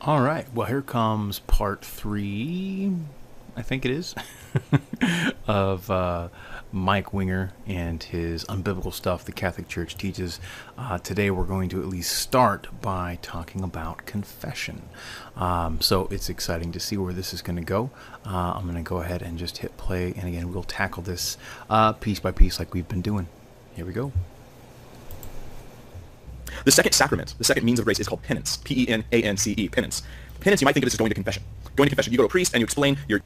[0.00, 0.46] All right.
[0.54, 2.92] Well, here comes part three,
[3.56, 4.14] I think it is,
[5.48, 6.28] of uh,
[6.70, 10.38] Mike Winger and his unbiblical stuff the Catholic Church teaches.
[10.78, 14.82] Uh, today, we're going to at least start by talking about confession.
[15.34, 17.90] Um, so it's exciting to see where this is going to go.
[18.24, 21.36] Uh, I'm going to go ahead and just hit play, and again, we'll tackle this
[21.68, 23.26] uh, piece by piece like we've been doing.
[23.74, 24.12] Here we go.
[26.64, 28.58] The second sacrament, the second means of grace is called penance.
[28.58, 30.02] P-E-N-A-N-C-E, penance.
[30.40, 31.42] Penance, you might think of it as going to confession.
[31.76, 33.22] Going to confession, you go to a priest and you explain your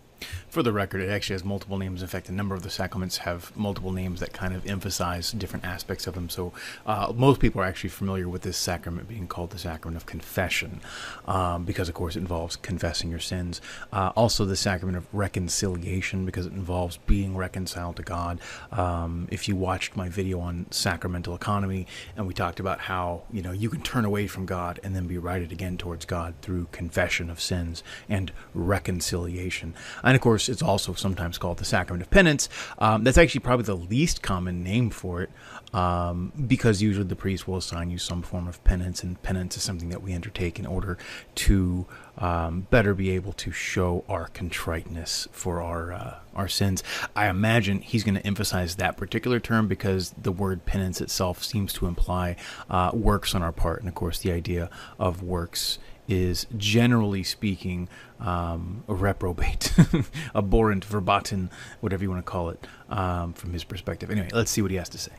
[0.48, 2.02] For the record, it actually has multiple names.
[2.02, 5.64] In fact, a number of the sacraments have multiple names that kind of emphasize different
[5.64, 6.28] aspects of them.
[6.28, 6.52] So
[6.86, 10.80] uh, most people are actually familiar with this sacrament being called the sacrament of confession,
[11.26, 13.60] um, because of course it involves confessing your sins.
[13.92, 18.40] Uh, also, the sacrament of reconciliation, because it involves being reconciled to God.
[18.70, 23.42] Um, if you watched my video on sacramental economy, and we talked about how you
[23.42, 26.68] know you can turn away from God and then be righted again towards God through
[26.72, 29.74] confession of sins and reconciliation.
[30.12, 32.50] And of course, it's also sometimes called the sacrament of penance.
[32.78, 35.30] Um, that's actually probably the least common name for it
[35.72, 39.62] um, because usually the priest will assign you some form of penance, and penance is
[39.62, 40.98] something that we undertake in order
[41.36, 41.86] to
[42.18, 46.84] um, better be able to show our contriteness for our uh, our sins.
[47.16, 51.72] I imagine he's going to emphasize that particular term because the word penance itself seems
[51.74, 52.36] to imply
[52.68, 54.68] uh, works on our part, and of course, the idea
[54.98, 57.88] of works is generally speaking
[58.20, 59.72] um, a reprobate,
[60.34, 61.50] abhorrent, verboten,
[61.80, 64.10] whatever you want to call it, um, from his perspective.
[64.10, 65.12] Anyway, let's see what he has to say.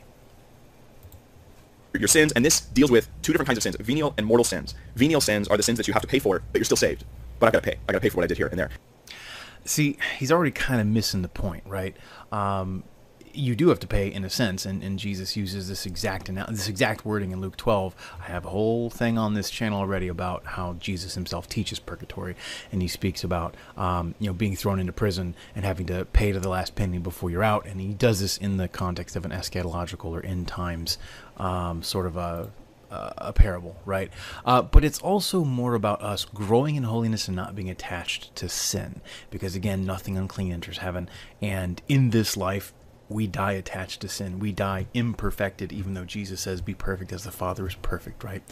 [1.97, 4.75] your sins, and this deals with two different kinds of sins, venial and mortal sins.
[4.95, 7.05] Venial sins are the sins that you have to pay for, but you're still saved.
[7.39, 7.77] But I gotta pay.
[7.87, 8.69] I gotta pay for what I did here and there.
[9.65, 11.95] See, he's already kind of missing the point, right?
[12.31, 12.83] Um,
[13.33, 16.67] you do have to pay in a sense, and, and Jesus uses this exact this
[16.67, 17.95] exact wording in Luke 12.
[18.21, 22.35] I have a whole thing on this channel already about how Jesus himself teaches purgatory,
[22.71, 26.31] and he speaks about um, you know being thrown into prison and having to pay
[26.31, 29.25] to the last penny before you're out, and he does this in the context of
[29.25, 30.97] an eschatological or end times
[31.37, 32.51] um, sort of a
[32.93, 34.11] a parable, right?
[34.45, 38.47] Uh, but it's also more about us growing in holiness and not being attached to
[38.47, 39.01] sin,
[39.31, 41.09] because again, nothing unclean enters heaven,
[41.41, 42.71] and in this life
[43.09, 44.39] we die attached to sin.
[44.39, 48.43] We die imperfected, even though Jesus says, Be perfect as the Father is perfect, right?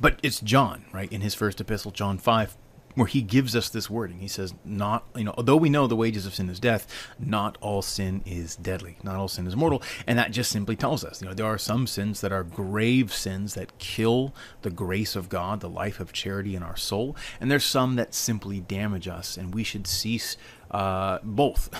[0.00, 1.10] But it's John, right?
[1.12, 2.56] In his first epistle, John 5,
[2.94, 4.18] where he gives us this wording.
[4.18, 6.86] He says, Not, you know, although we know the wages of sin is death,
[7.18, 8.98] not all sin is deadly.
[9.02, 9.82] Not all sin is mortal.
[10.06, 13.12] And that just simply tells us, you know, there are some sins that are grave
[13.12, 17.16] sins that kill the grace of God, the life of charity in our soul.
[17.40, 20.36] And there's some that simply damage us, and we should cease
[20.70, 21.70] uh, both.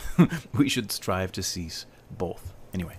[0.54, 1.86] we should strive to cease
[2.18, 2.52] both.
[2.74, 2.96] Anyway.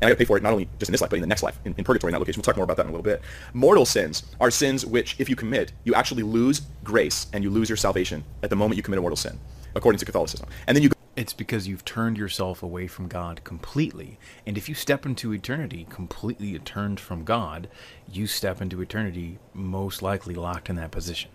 [0.00, 1.28] And I gotta pay for it not only just in this life, but in the
[1.28, 2.40] next life, in, in purgatory, in that location.
[2.40, 3.22] We'll talk more about that in a little bit.
[3.52, 7.68] Mortal sins are sins which, if you commit, you actually lose grace and you lose
[7.68, 9.38] your salvation at the moment you commit a mortal sin,
[9.74, 10.48] according to Catholicism.
[10.66, 14.18] And then you go It's because you've turned yourself away from God completely.
[14.46, 17.68] And if you step into eternity completely turned from God,
[18.10, 21.30] you step into eternity most likely locked in that position.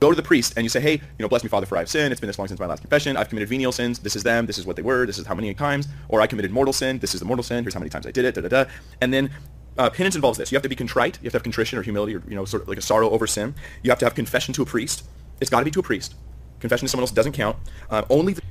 [0.00, 1.80] Go to the priest and you say, hey, you know, bless me, Father, for I
[1.80, 2.12] have sinned.
[2.12, 3.16] It's been this long since my last confession.
[3.16, 3.98] I've committed venial sins.
[3.98, 4.46] This is them.
[4.46, 5.06] This is what they were.
[5.06, 5.88] This is how many times.
[6.08, 6.98] Or I committed mortal sin.
[6.98, 7.64] This is the mortal sin.
[7.64, 8.34] Here's how many times I did it.
[8.34, 8.70] Da da da.
[9.00, 9.30] And then
[9.76, 10.52] uh, penance involves this.
[10.52, 11.18] You have to be contrite.
[11.20, 13.10] You have to have contrition or humility or you know, sort of like a sorrow
[13.10, 13.54] over sin.
[13.82, 15.04] You have to have confession to a priest.
[15.40, 16.14] It's got to be to a priest.
[16.60, 17.56] Confession to someone else doesn't count.
[17.90, 18.42] Uh, only the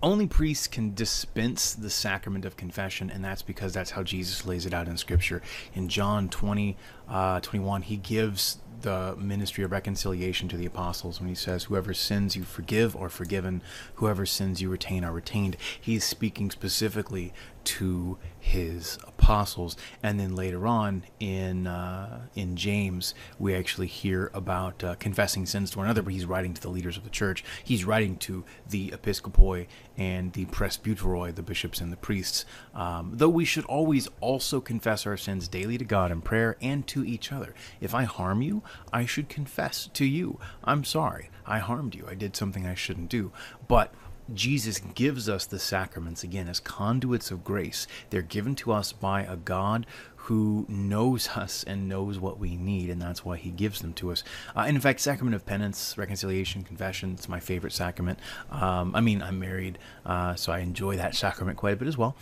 [0.00, 4.64] only priests can dispense the sacrament of confession, and that's because that's how Jesus lays
[4.64, 5.42] it out in Scripture.
[5.74, 6.76] In John 20,
[7.08, 11.94] uh, 21, he gives the ministry of reconciliation to the apostles when he says, Whoever
[11.94, 13.62] sins you forgive are forgiven,
[13.94, 15.56] whoever sins you retain are retained.
[15.80, 17.32] He's speaking specifically
[17.68, 19.76] to his apostles.
[20.02, 25.72] And then later on in uh, in James, we actually hear about uh, confessing sins
[25.72, 27.44] to one another, but he's writing to the leaders of the church.
[27.62, 29.66] He's writing to the episcopoi
[29.98, 32.46] and the presbyteroi, the bishops and the priests.
[32.74, 36.86] Um, though we should always also confess our sins daily to God in prayer and
[36.86, 37.54] to each other.
[37.82, 38.62] If I harm you,
[38.92, 40.38] I should confess to you.
[40.64, 41.30] I'm sorry.
[41.46, 42.06] I harmed you.
[42.08, 43.32] I did something I shouldn't do.
[43.66, 43.92] But
[44.34, 47.86] Jesus gives us the sacraments again as conduits of grace.
[48.10, 49.86] They're given to us by a God
[50.28, 54.12] who knows us and knows what we need, and that's why he gives them to
[54.12, 54.22] us.
[54.54, 58.18] Uh, and in fact, sacrament of penance, reconciliation, confession, it's my favorite sacrament.
[58.50, 61.96] Um, I mean, I'm married, uh, so I enjoy that sacrament quite a bit as
[61.96, 62.14] well.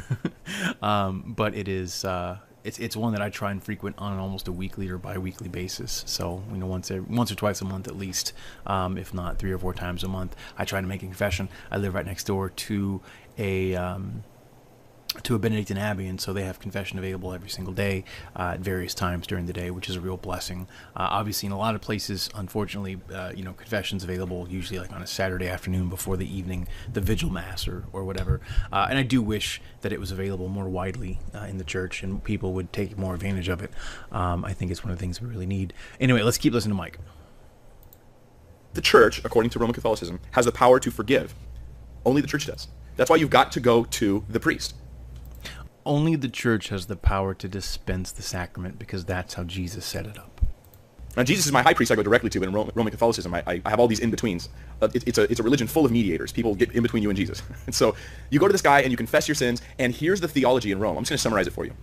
[0.82, 2.04] um, but it is.
[2.04, 5.48] Uh, it's, it's one that I try and frequent on almost a weekly or bi-weekly
[5.48, 6.04] basis.
[6.06, 8.32] So you know, once a, once or twice a month at least,
[8.66, 11.48] um, if not three or four times a month, I try to make a confession.
[11.70, 13.00] I live right next door to
[13.38, 14.24] a um,
[15.12, 18.04] to a Benedictine abbey, and so they have confession available every single day
[18.36, 20.68] uh, at various times during the day, which is a real blessing.
[20.96, 24.92] Uh, obviously, in a lot of places, unfortunately, uh, you know, confession's available usually like
[24.92, 28.40] on a Saturday afternoon before the evening, the vigil mass or, or whatever.
[28.72, 32.02] Uh, and I do wish that it was available more widely uh, in the church
[32.02, 33.70] and people would take more advantage of it.
[34.12, 35.72] Um, I think it's one of the things we really need.
[35.98, 36.98] Anyway, let's keep listening to Mike.
[38.74, 41.34] The church, according to Roman Catholicism, has the power to forgive.
[42.04, 42.68] Only the church does.
[42.96, 44.74] That's why you've got to go to the priest
[45.84, 50.06] only the church has the power to dispense the sacrament because that's how Jesus set
[50.06, 50.40] it up.
[51.16, 53.68] Now, Jesus is my high priest I go directly to, in Roman Catholicism, I, I
[53.68, 54.48] have all these in-betweens.
[54.80, 56.30] Uh, it, it's, a, it's a religion full of mediators.
[56.30, 57.42] People get in between you and Jesus.
[57.66, 57.96] and so
[58.30, 60.78] you go to this guy and you confess your sins, and here's the theology in
[60.78, 60.96] Rome.
[60.96, 61.74] I'm just going to summarize it for you.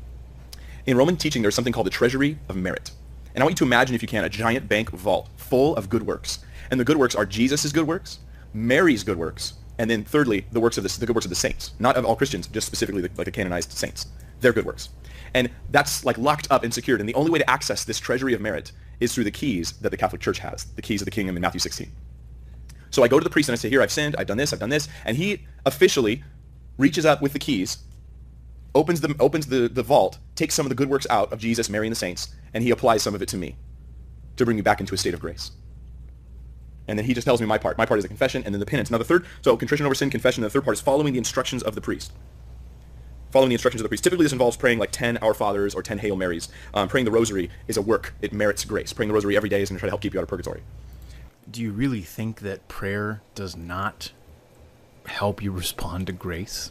[0.85, 2.91] In Roman teaching, there's something called the treasury of merit.
[3.35, 5.89] And I want you to imagine, if you can, a giant bank vault full of
[5.89, 6.39] good works.
[6.71, 8.19] And the good works are Jesus' good works,
[8.53, 11.35] Mary's good works, and then thirdly, the works of the, the good works of the
[11.35, 14.07] saints, not of all Christians, just specifically the, like the canonized saints.
[14.41, 14.89] Their good works.
[15.33, 16.99] And that's like locked up and secured.
[16.99, 19.89] And the only way to access this treasury of merit is through the keys that
[19.89, 21.91] the Catholic Church has, the keys of the kingdom in Matthew 16.
[22.89, 24.53] So I go to the priest and I say, here, I've sinned, I've done this,
[24.53, 24.87] I've done this.
[25.05, 26.23] And he officially
[26.77, 27.77] reaches up with the keys,
[28.73, 31.69] opens the, opens the, the vault, takes some of the good works out of Jesus,
[31.69, 33.57] Mary, and the saints, and he applies some of it to me
[34.37, 35.51] to bring me back into a state of grace
[36.87, 37.77] and then he just tells me my part.
[37.77, 38.89] My part is a confession, and then the penance.
[38.89, 40.43] Now the third, so contrition over sin, confession.
[40.43, 42.11] And the third part is following the instructions of the priest.
[43.31, 44.03] Following the instructions of the priest.
[44.03, 46.47] Typically, this involves praying like 10 Our Fathers or 10 Hail Marys.
[46.73, 48.13] Um, praying the Rosary is a work.
[48.21, 48.93] It merits grace.
[48.93, 50.29] Praying the Rosary every day is going to try to help keep you out of
[50.29, 50.63] purgatory.
[51.49, 54.11] Do you really think that prayer does not
[55.05, 56.69] help you respond to grace?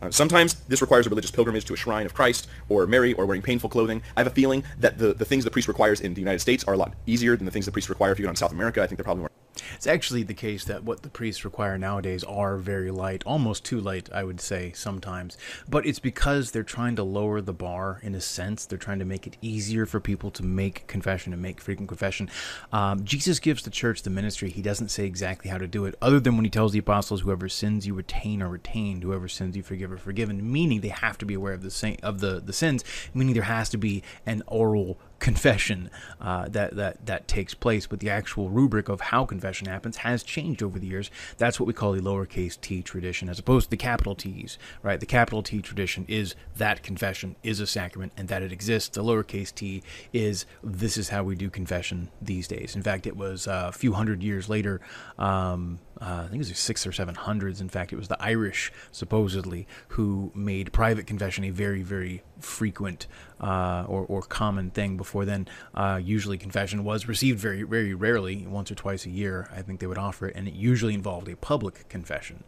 [0.00, 3.26] Uh, sometimes this requires a religious pilgrimage to a shrine of Christ or Mary or
[3.26, 4.02] wearing painful clothing.
[4.16, 6.64] I have a feeling that the, the things the priest requires in the United States
[6.64, 8.52] are a lot easier than the things the priest require if you go to South
[8.52, 8.82] America.
[8.82, 9.30] I think they're probably more
[9.74, 13.80] it's actually the case that what the priests require nowadays are very light, almost too
[13.80, 15.36] light, I would say, sometimes.
[15.68, 18.66] But it's because they're trying to lower the bar in a sense.
[18.66, 22.30] They're trying to make it easier for people to make confession and make frequent confession.
[22.72, 24.50] Um, Jesus gives the church the ministry.
[24.50, 27.22] He doesn't say exactly how to do it, other than when he tells the apostles,
[27.22, 31.18] "Whoever sins you retain are retained; whoever sins you forgive are forgiven." Meaning they have
[31.18, 32.84] to be aware of the saint, of the the sins.
[33.14, 38.00] Meaning there has to be an oral confession uh, that that that takes place, but
[38.00, 41.10] the actual rubric of how confession happens has changed over the years.
[41.36, 44.58] That's what we call the lowercase t tradition, as opposed to the capital T's.
[44.82, 48.90] Right, the capital T tradition is that confession is a sacrament and that it exists.
[48.90, 49.82] The lowercase t
[50.12, 52.76] is this is how we do confession these days.
[52.76, 54.80] In fact, it was uh, a few hundred years later.
[55.18, 57.60] Um, uh, I think it was the six or seven hundreds.
[57.60, 63.06] In fact, it was the Irish supposedly who made private confession a very, very frequent
[63.40, 65.48] uh, or, or common thing before then.
[65.74, 69.48] Uh, usually, confession was received very, very rarely, once or twice a year.
[69.54, 72.44] I think they would offer it, and it usually involved a public confession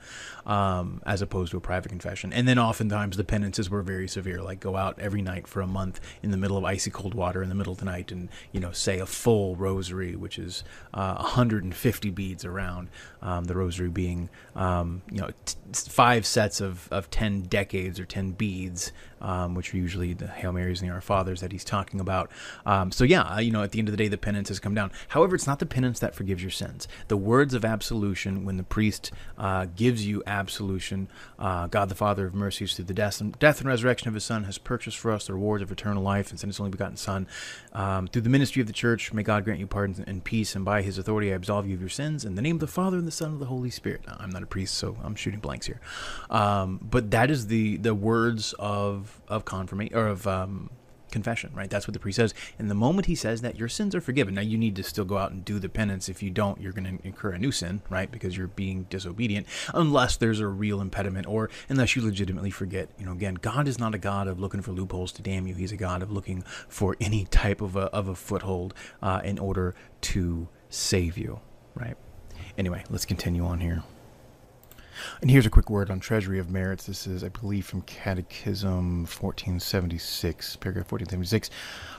[0.46, 2.32] um, as opposed to a private confession.
[2.32, 5.66] And then, oftentimes, the penances were very severe, like go out every night for a
[5.66, 8.28] month in the middle of icy cold water in the middle of the night, and
[8.52, 10.64] you know, say a full rosary, which is
[10.94, 12.88] uh, 150 beads around.
[13.22, 18.04] Um, the rosary being, um, you know, t- five sets of, of 10 decades or
[18.04, 21.64] 10 beads um, which are usually the Hail Marys and the Our Fathers that he's
[21.64, 22.30] talking about.
[22.66, 24.74] Um, so yeah, you know, at the end of the day, the penance has come
[24.74, 24.92] down.
[25.08, 26.88] However, it's not the penance that forgives your sins.
[27.08, 31.08] The words of absolution, when the priest uh, gives you absolution,
[31.38, 34.24] uh, God the Father of mercies through the death and, death and resurrection of His
[34.24, 36.96] Son has purchased for us the rewards of eternal life and sent His only begotten
[36.96, 37.26] Son.
[37.72, 40.64] Um, through the ministry of the Church, may God grant you pardon and peace, and
[40.64, 42.24] by His authority I absolve you of your sins.
[42.24, 44.02] In the name of the Father and the Son and the Holy Spirit.
[44.06, 45.80] I'm not a priest, so I'm shooting blanks here.
[46.28, 50.70] Um, but that is the the words of of confirmation or of um,
[51.10, 51.68] confession, right?
[51.68, 52.34] That's what the priest says.
[52.58, 54.34] And the moment he says that, your sins are forgiven.
[54.34, 56.08] Now you need to still go out and do the penance.
[56.08, 58.10] If you don't, you're going to incur a new sin, right?
[58.10, 62.88] Because you're being disobedient, unless there's a real impediment or unless you legitimately forget.
[62.98, 65.54] You know, again, God is not a God of looking for loopholes to damn you.
[65.54, 69.38] He's a God of looking for any type of a, of a foothold uh, in
[69.38, 71.40] order to save you,
[71.74, 71.96] right?
[72.56, 73.82] Anyway, let's continue on here.
[75.20, 76.86] And here's a quick word on Treasury of Merits.
[76.86, 81.50] This is, I believe, from Catechism 1476, paragraph 1476.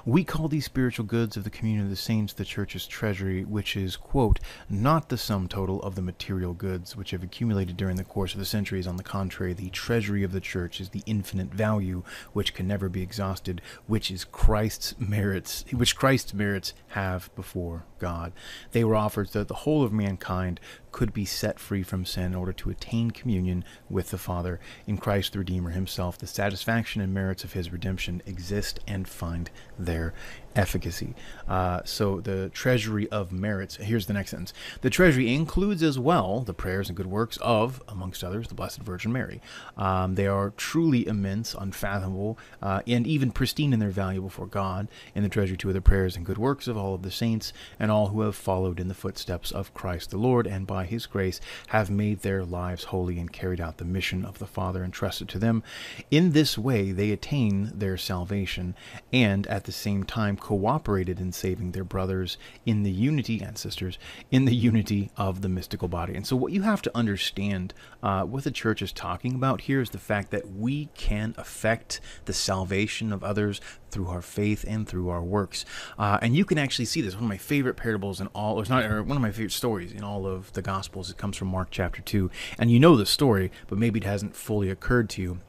[0.06, 3.78] We call these spiritual goods of the communion of the saints the Church's treasury, which
[3.78, 8.04] is, quote, not the sum total of the material goods which have accumulated during the
[8.04, 8.88] course of the centuries.
[8.88, 12.02] On the contrary, the treasury of the Church is the infinite value
[12.34, 18.34] which can never be exhausted, which is Christ's merits, which Christ's merits have before God.
[18.72, 20.60] They were offered so that the whole of mankind
[20.92, 24.60] could be set free from sin in order to attain communion with the Father.
[24.88, 29.50] In Christ the Redeemer himself, the satisfaction and merits of his redemption exist and find
[29.78, 30.14] their there
[30.56, 31.16] efficacy.
[31.48, 33.78] Uh, so the treasury of merits.
[33.78, 34.54] Here's the next sentence.
[34.82, 38.80] The treasury includes as well the prayers and good works of, amongst others, the Blessed
[38.80, 39.42] Virgin Mary.
[39.78, 44.88] Um, they are truly immense, unfathomable, uh, and even pristine in their value before God.
[45.16, 47.54] In the treasury too are the prayers and good works of all of the saints
[47.80, 51.06] and all who have followed in the footsteps of Christ the Lord, and by His
[51.06, 55.30] grace have made their lives holy and carried out the mission of the Father entrusted
[55.30, 55.64] to them.
[56.10, 58.76] In this way, they attain their salvation,
[59.12, 63.98] and at the same time cooperated in saving their brothers in the unity and sisters
[64.30, 66.14] in the unity of the mystical body.
[66.16, 69.80] And so, what you have to understand, uh, what the church is talking about here
[69.80, 74.88] is the fact that we can affect the salvation of others through our faith and
[74.88, 75.64] through our works.
[75.98, 77.14] Uh, and you can actually see this.
[77.14, 79.52] One of my favorite parables in all, or it's not, or one of my favorite
[79.52, 81.10] stories in all of the Gospels.
[81.10, 84.36] It comes from Mark chapter two, and you know the story, but maybe it hasn't
[84.36, 85.40] fully occurred to you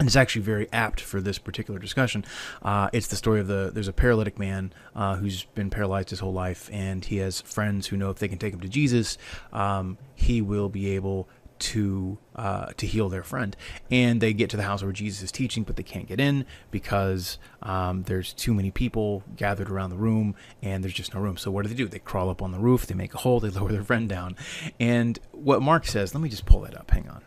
[0.00, 2.24] and it's actually very apt for this particular discussion.
[2.62, 6.20] Uh, it's the story of the there's a paralytic man uh, who's been paralyzed his
[6.20, 9.18] whole life, and he has friends who know if they can take him to Jesus,
[9.52, 11.28] um, he will be able
[11.58, 13.54] to uh, to heal their friend.
[13.90, 16.46] And they get to the house where Jesus is teaching, but they can't get in
[16.70, 21.36] because um, there's too many people gathered around the room, and there's just no room.
[21.36, 21.86] So what do they do?
[21.86, 24.36] They crawl up on the roof, they make a hole, they lower their friend down.
[24.80, 26.90] And what Mark says, let me just pull that up.
[26.90, 27.22] Hang on.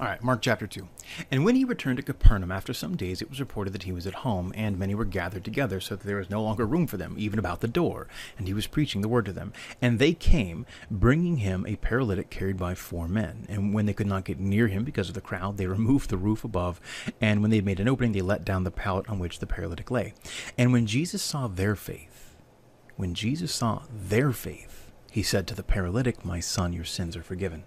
[0.00, 0.88] All right, Mark chapter 2.
[1.30, 4.06] And when he returned to Capernaum after some days, it was reported that he was
[4.06, 6.96] at home, and many were gathered together, so that there was no longer room for
[6.96, 8.08] them, even about the door.
[8.38, 9.52] And he was preaching the word to them.
[9.82, 13.44] And they came, bringing him a paralytic carried by four men.
[13.50, 16.16] And when they could not get near him because of the crowd, they removed the
[16.16, 16.80] roof above.
[17.20, 19.46] And when they had made an opening, they let down the pallet on which the
[19.46, 20.14] paralytic lay.
[20.56, 22.34] And when Jesus saw their faith,
[22.96, 27.22] when Jesus saw their faith, he said to the paralytic, My son, your sins are
[27.22, 27.64] forgiven.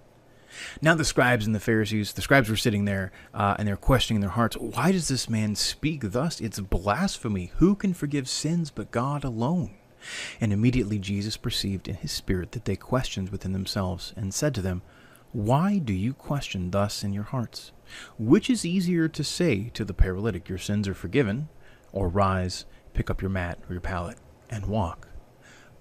[0.81, 4.17] Now the scribes and the Pharisees, the scribes were sitting there uh, and they're questioning
[4.17, 6.39] in their hearts, why does this man speak thus?
[6.41, 7.51] It's blasphemy.
[7.57, 9.75] Who can forgive sins but God alone?
[10.39, 14.61] And immediately Jesus perceived in his spirit that they questioned within themselves and said to
[14.61, 14.81] them,
[15.31, 17.71] Why do you question thus in your hearts?
[18.17, 21.49] Which is easier to say to the paralytic, Your sins are forgiven,
[21.91, 24.17] or rise, pick up your mat or your pallet,
[24.49, 25.07] and walk?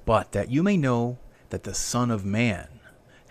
[0.05, 1.19] But that you may know
[1.51, 2.74] that the Son of Man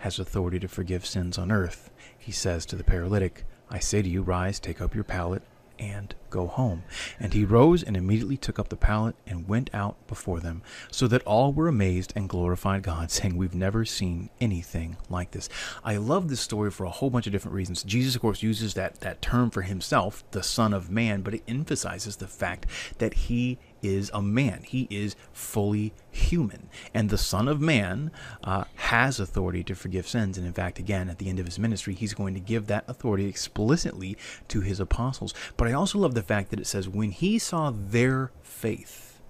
[0.04, 1.90] has authority to forgive sins on earth.
[2.18, 5.42] He says to the paralytic, I say to you, rise, take up your pallet,
[5.78, 6.84] and go home.
[7.18, 11.08] And he rose and immediately took up the pallet and went out before them, so
[11.08, 15.48] that all were amazed and glorified God, saying, We've never seen anything like this.
[15.82, 17.82] I love this story for a whole bunch of different reasons.
[17.82, 21.44] Jesus, of course, uses that, that term for himself, the Son of Man, but it
[21.48, 22.66] emphasizes the fact
[22.98, 24.62] that he is a man.
[24.64, 26.68] He is fully human.
[26.92, 28.10] And the Son of Man
[28.42, 30.38] uh, has authority to forgive sins.
[30.38, 32.84] And in fact, again, at the end of his ministry, he's going to give that
[32.88, 34.16] authority explicitly
[34.48, 35.34] to his apostles.
[35.56, 39.20] But I also love the fact that it says, when he saw their faith,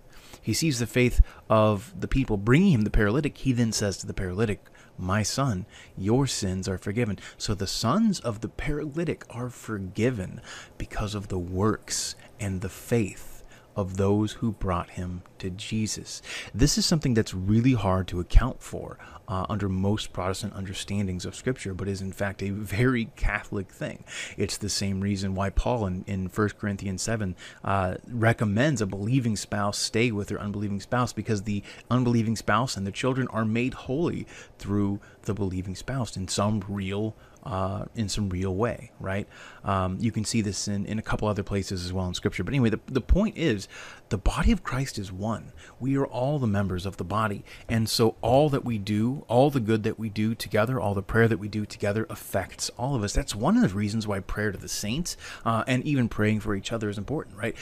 [0.41, 3.39] he sees the faith of the people bringing him the paralytic.
[3.39, 4.67] He then says to the paralytic,
[4.99, 5.65] My son,
[5.97, 7.19] your sins are forgiven.
[7.39, 10.43] So the sons of the paralytic are forgiven
[10.77, 13.34] because of the works and the faith
[13.77, 16.23] of those who brought him to Jesus.
[16.55, 21.35] This is something that's really hard to account for uh, under most Protestant understandings of
[21.35, 24.05] Scripture, but is in fact a very Catholic thing.
[24.37, 29.37] It's the same reason why Paul in, in 1 Corinthians 7 uh, recommends a believing
[29.37, 33.75] spouse stay with their unbelieving spouse because the unbelieving spouse and the children are made
[33.75, 34.27] holy
[34.59, 37.15] through the believing spouse in some real
[37.45, 39.29] uh, in some real way, right?
[39.65, 42.45] Um, you can see this in, in a couple other places as well in Scripture.
[42.45, 43.69] But anyway, the, the point is
[44.09, 45.53] the body of Christ is one.
[45.81, 47.45] We are all the members of the body.
[47.69, 51.03] And so all that we do, all the good that we do together, all the
[51.03, 53.13] prayer that we do together affects all of us.
[53.13, 56.55] That's one of the reasons why prayer to the saints uh, and even praying for
[56.55, 57.57] each other is important, right?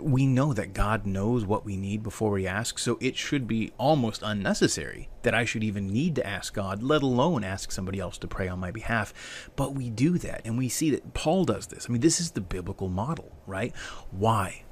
[0.00, 3.72] We know that God knows what we need before we ask, so it should be
[3.78, 8.18] almost unnecessary that I should even need to ask God, let alone ask somebody else
[8.18, 9.50] to pray on my behalf.
[9.56, 11.86] But we do that, and we see that Paul does this.
[11.88, 13.74] I mean, this is the biblical model, right?
[14.10, 14.62] Why?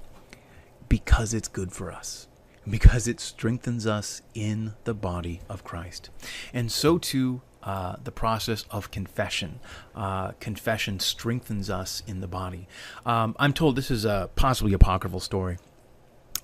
[0.89, 2.29] Because it's good for us.
[2.69, 6.11] Because it strengthens us in the body of Christ.
[6.53, 9.61] And so too uh, the process of confession.
[9.95, 12.69] Uh, confession strengthens us in the body.
[13.05, 15.59] Um, I'm told this is a possibly apocryphal story.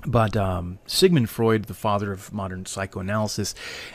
[0.04, 3.54] But um, Sigmund Freud, the father of modern psychoanalysis,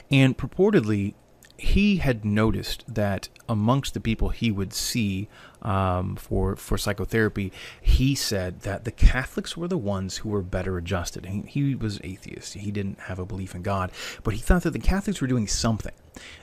[0.09, 1.15] and purportedly
[1.57, 5.27] he had noticed that amongst the people he would see
[5.61, 10.77] um, for for psychotherapy, he said that the Catholics were the ones who were better
[10.77, 11.25] adjusted.
[11.25, 13.91] He, he was atheist; he didn't have a belief in God,
[14.23, 15.93] but he thought that the Catholics were doing something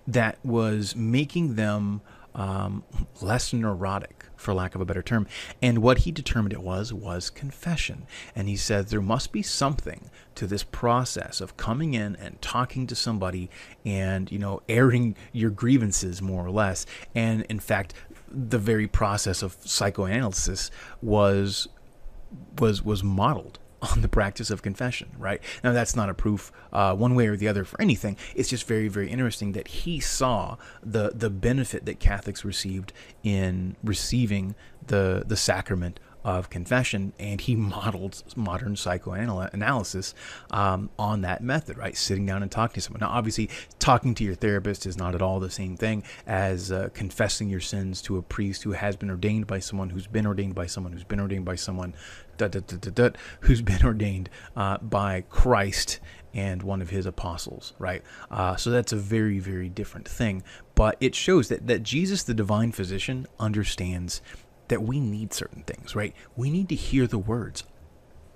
[0.07, 2.01] that was making them
[2.35, 2.85] um,
[3.21, 5.27] less neurotic, for lack of a better term.
[5.63, 8.07] And what he determined it was was confession.
[8.35, 12.87] And he said there must be something to this process of coming in and talking
[12.89, 13.51] to somebody
[13.85, 16.87] and you know airing your grievances more or less.
[17.15, 17.95] And in fact,
[18.29, 21.69] the very process of psychoanalysis was
[22.59, 23.59] was was modeled
[23.93, 25.41] on the practice of confession, right?
[25.63, 28.17] Now, that's not a proof uh, one way or the other for anything.
[28.35, 33.77] It's just very, very interesting that he saw the the benefit that Catholics received in
[33.83, 34.55] receiving
[34.87, 40.15] the the sacrament of confession, and he modeled modern psychoanalysis
[40.51, 41.97] um, on that method, right?
[41.97, 43.01] Sitting down and talking to someone.
[43.01, 46.89] Now, obviously, talking to your therapist is not at all the same thing as uh,
[46.95, 50.55] confessing your sins to a priest who has been ordained by someone who's been ordained
[50.55, 51.95] by someone who's been ordained by someone
[52.37, 56.01] da, da, da, who's been ordained uh, by Christ
[56.35, 58.03] and one of his apostles, right?
[58.31, 60.43] Uh, so that's a very, very different thing.
[60.75, 64.21] But it shows that, that Jesus, the divine physician, understands
[64.69, 66.15] that we need certain things, right?
[66.37, 67.65] We need to hear the words,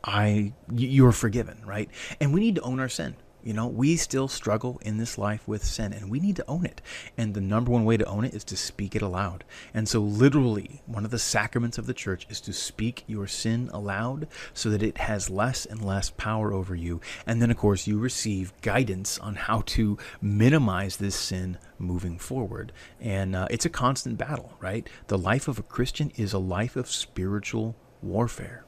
[0.05, 1.89] I, you're forgiven, right?
[2.21, 3.17] And we need to own our sin.
[3.43, 6.67] You know, we still struggle in this life with sin and we need to own
[6.67, 6.83] it.
[7.17, 9.45] And the number one way to own it is to speak it aloud.
[9.73, 13.71] And so, literally, one of the sacraments of the church is to speak your sin
[13.73, 17.01] aloud so that it has less and less power over you.
[17.27, 22.73] And then, of course, you receive guidance on how to minimize this sin moving forward.
[23.01, 24.89] And uh, it's a constant battle, right?
[25.07, 28.65] The life of a Christian is a life of spiritual warfare.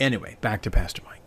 [0.00, 1.17] Anyway, back to Pastor Mike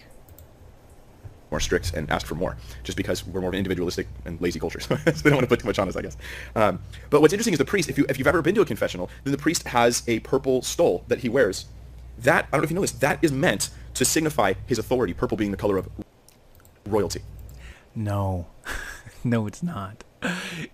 [1.52, 4.60] more strict and ask for more, just because we're more of an individualistic and lazy
[4.60, 4.80] culture.
[4.80, 6.18] so they don't want to put too much on us, I guess.
[6.56, 6.80] Um,
[7.10, 7.90] but what's interesting is the priest.
[7.90, 10.62] If you if you've ever been to a confessional, then the priest has a purple
[10.62, 11.66] stole that he wears.
[12.18, 12.92] That I don't know if you know this.
[12.94, 15.14] That is meant to signify his authority.
[15.14, 15.90] Purple being the color of
[16.86, 17.22] royalty.
[17.94, 18.48] No,
[19.24, 20.04] no, it's not.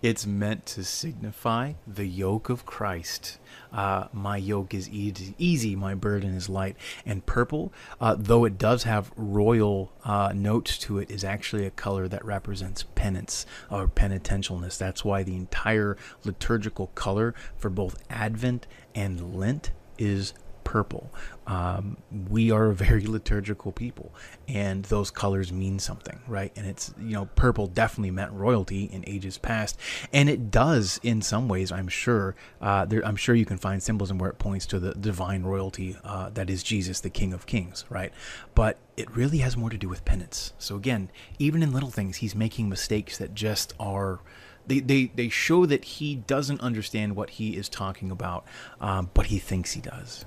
[0.02, 3.40] It's meant to signify the yoke of Christ
[3.72, 6.76] uh, my yoke is easy, easy, my burden is light.
[7.06, 11.72] And purple, uh, though it does have royal uh, notes to it, is actually a
[11.72, 14.78] color that represents penance or penitentialness.
[14.78, 20.34] That's why the entire liturgical color for both Advent and Lent is
[20.68, 21.10] purple.
[21.48, 21.96] Um,
[22.30, 24.14] we are a very liturgical people,
[24.50, 26.52] and those colors mean something, right?
[26.58, 29.80] And it's, you know, purple definitely meant royalty in ages past,
[30.12, 32.36] and it does in some ways, I'm sure.
[32.60, 35.96] Uh, there, I'm sure you can find symbolism where it points to the divine royalty
[36.04, 38.12] uh, that is Jesus, the King of Kings, right?
[38.54, 40.52] But it really has more to do with penance.
[40.60, 44.20] So again, even in little things, he's making mistakes that just are
[44.66, 48.44] they, they, they show that he doesn't understand what he is talking about,
[48.82, 50.26] um, but he thinks he does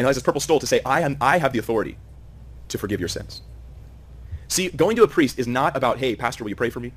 [0.00, 1.98] and has this purple stole to say, I, am, I have the authority
[2.68, 3.42] to forgive your sins.
[4.48, 6.92] See, going to a priest is not about, hey, pastor, will you pray for me?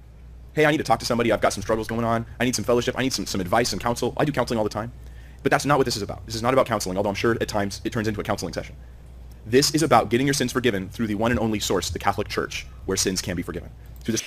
[0.54, 1.30] Hey, I need to talk to somebody.
[1.30, 2.26] I've got some struggles going on.
[2.39, 2.98] I need some fellowship.
[2.98, 4.13] I need some, some advice and counsel.
[4.16, 4.94] I do counseling all the time.
[5.42, 6.26] But that's not what this is about.
[6.26, 8.54] This is not about counseling, although I'm sure at times it turns into a counseling
[8.54, 8.78] session.
[9.46, 12.30] This is about getting your sins forgiven through the one and only source, the Catholic
[12.30, 13.70] Church, where sins can be forgiven.
[14.00, 14.24] Through this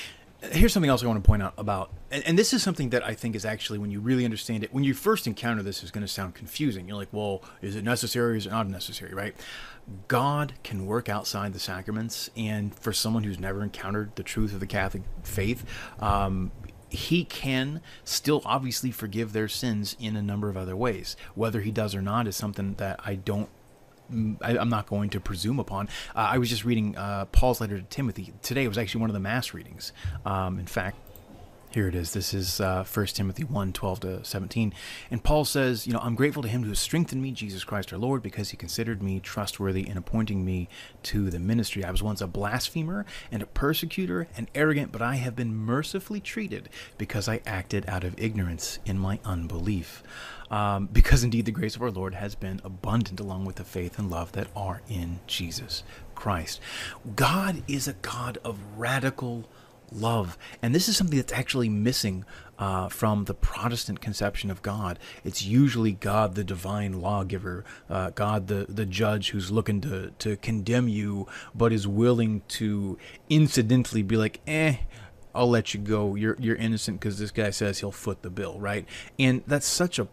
[0.52, 3.04] here's something else I want to point out about, and, and, this is something that
[3.04, 5.90] I think is actually, when you really understand it, when you first encounter this, is
[5.90, 6.88] going to sound confusing.
[6.88, 8.38] You're like, well, is it necessary?
[8.38, 9.14] Is it not necessary?
[9.14, 9.34] Right?
[10.08, 14.60] God can work outside the sacraments, and for someone who's never encountered the truth of
[14.60, 15.64] the Catholic faith,
[16.00, 16.50] um,
[16.88, 21.16] he can still obviously forgive their sins in a number of other ways.
[21.34, 23.48] Whether he does or not is something that I don't
[24.42, 25.88] I, am not going to presume upon.
[26.14, 28.64] Uh, I was just reading uh, Paul's letter to Timothy today.
[28.64, 29.92] It was actually one of the mass readings.
[30.24, 30.98] Um, in fact,
[31.76, 32.12] here it is.
[32.12, 34.72] This is uh, 1 Timothy 1 12 to 17.
[35.10, 37.92] And Paul says, You know, I'm grateful to him who has strengthened me, Jesus Christ
[37.92, 40.70] our Lord, because he considered me trustworthy in appointing me
[41.02, 41.84] to the ministry.
[41.84, 46.20] I was once a blasphemer and a persecutor and arrogant, but I have been mercifully
[46.20, 50.02] treated because I acted out of ignorance in my unbelief
[50.50, 53.98] um, because indeed the grace of our Lord has been abundant along with the faith
[53.98, 55.82] and love that are in Jesus
[56.14, 56.60] Christ.
[57.14, 59.48] God is a God of radical
[59.92, 60.36] love.
[60.62, 62.24] And this is something that's actually missing
[62.58, 64.98] uh, from the Protestant conception of God.
[65.24, 70.36] It's usually God, the divine lawgiver, uh, God, the, the judge who's looking to, to
[70.36, 74.76] condemn you, but is willing to incidentally be like, eh,
[75.36, 76.14] I'll let you go.
[76.14, 78.86] You're you're innocent because this guy says he'll foot the bill, right?
[79.18, 80.08] And that's such a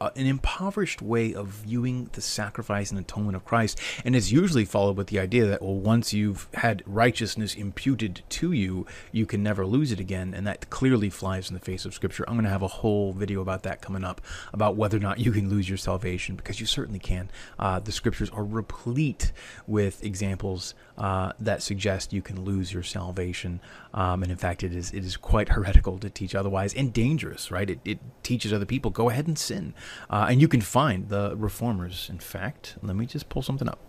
[0.00, 4.64] uh, an impoverished way of viewing the sacrifice and atonement of Christ, and it's usually
[4.64, 9.42] followed with the idea that well, once you've had righteousness imputed to you, you can
[9.42, 12.24] never lose it again, and that clearly flies in the face of Scripture.
[12.28, 14.20] I'm going to have a whole video about that coming up
[14.52, 17.30] about whether or not you can lose your salvation because you certainly can.
[17.58, 19.32] Uh, the Scriptures are replete
[19.66, 23.60] with examples uh, that suggest you can lose your salvation,
[23.96, 27.50] um, and in fact it is it is quite heretical to teach otherwise and dangerous,
[27.50, 27.70] right?
[27.70, 29.74] It, it teaches other people go ahead and sin,
[30.10, 32.08] uh, and you can find the reformers.
[32.10, 33.80] In fact, let me just pull something up.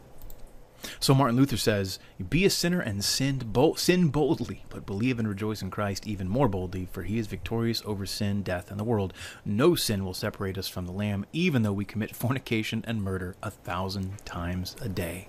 [1.00, 3.42] So Martin Luther says, "Be a sinner and sin,
[3.76, 7.82] sin boldly, but believe and rejoice in Christ even more boldly, for He is victorious
[7.86, 9.14] over sin, death, and the world.
[9.44, 13.36] No sin will separate us from the Lamb, even though we commit fornication and murder
[13.44, 15.28] a thousand times a day."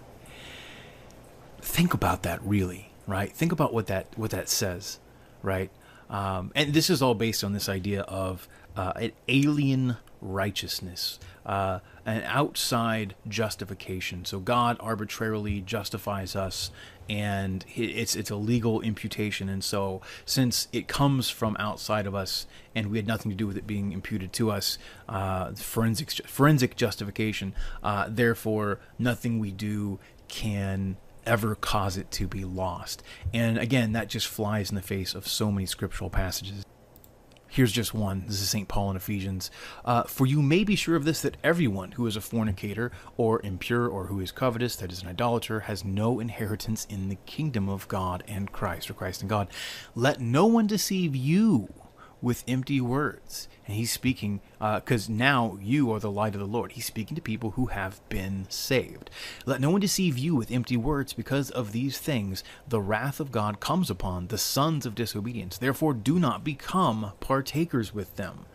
[1.60, 3.32] Think about that, really, right?
[3.32, 5.00] Think about what that what that says,
[5.42, 5.70] right?
[6.08, 11.80] Um, and this is all based on this idea of uh, an alien righteousness, uh,
[12.04, 14.24] an outside justification.
[14.24, 16.70] So God arbitrarily justifies us,
[17.08, 19.48] and it's it's a legal imputation.
[19.48, 23.46] And so, since it comes from outside of us, and we had nothing to do
[23.46, 24.76] with it being imputed to us,
[25.08, 27.54] uh, forensic forensic justification.
[27.82, 33.02] Uh, therefore, nothing we do can ever cause it to be lost.
[33.32, 36.64] And again, that just flies in the face of so many scriptural passages.
[37.50, 38.24] Here's just one.
[38.26, 38.68] This is St.
[38.68, 39.50] Paul in Ephesians.
[39.84, 43.40] Uh, For you may be sure of this, that everyone who is a fornicator, or
[43.42, 47.68] impure, or who is covetous, that is an idolater, has no inheritance in the kingdom
[47.68, 49.48] of God and Christ, or Christ and God.
[49.94, 51.72] Let no one deceive you
[52.20, 53.48] with empty words.
[53.66, 56.72] And he's speaking, because uh, now you are the light of the Lord.
[56.72, 59.10] He's speaking to people who have been saved.
[59.44, 63.30] Let no one deceive you with empty words, because of these things the wrath of
[63.30, 65.58] God comes upon the sons of disobedience.
[65.58, 68.46] Therefore, do not become partakers with them.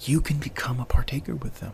[0.00, 1.72] You can become a partaker with them.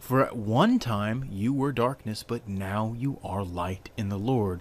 [0.00, 4.60] For at one time you were darkness, but now you are light in the Lord.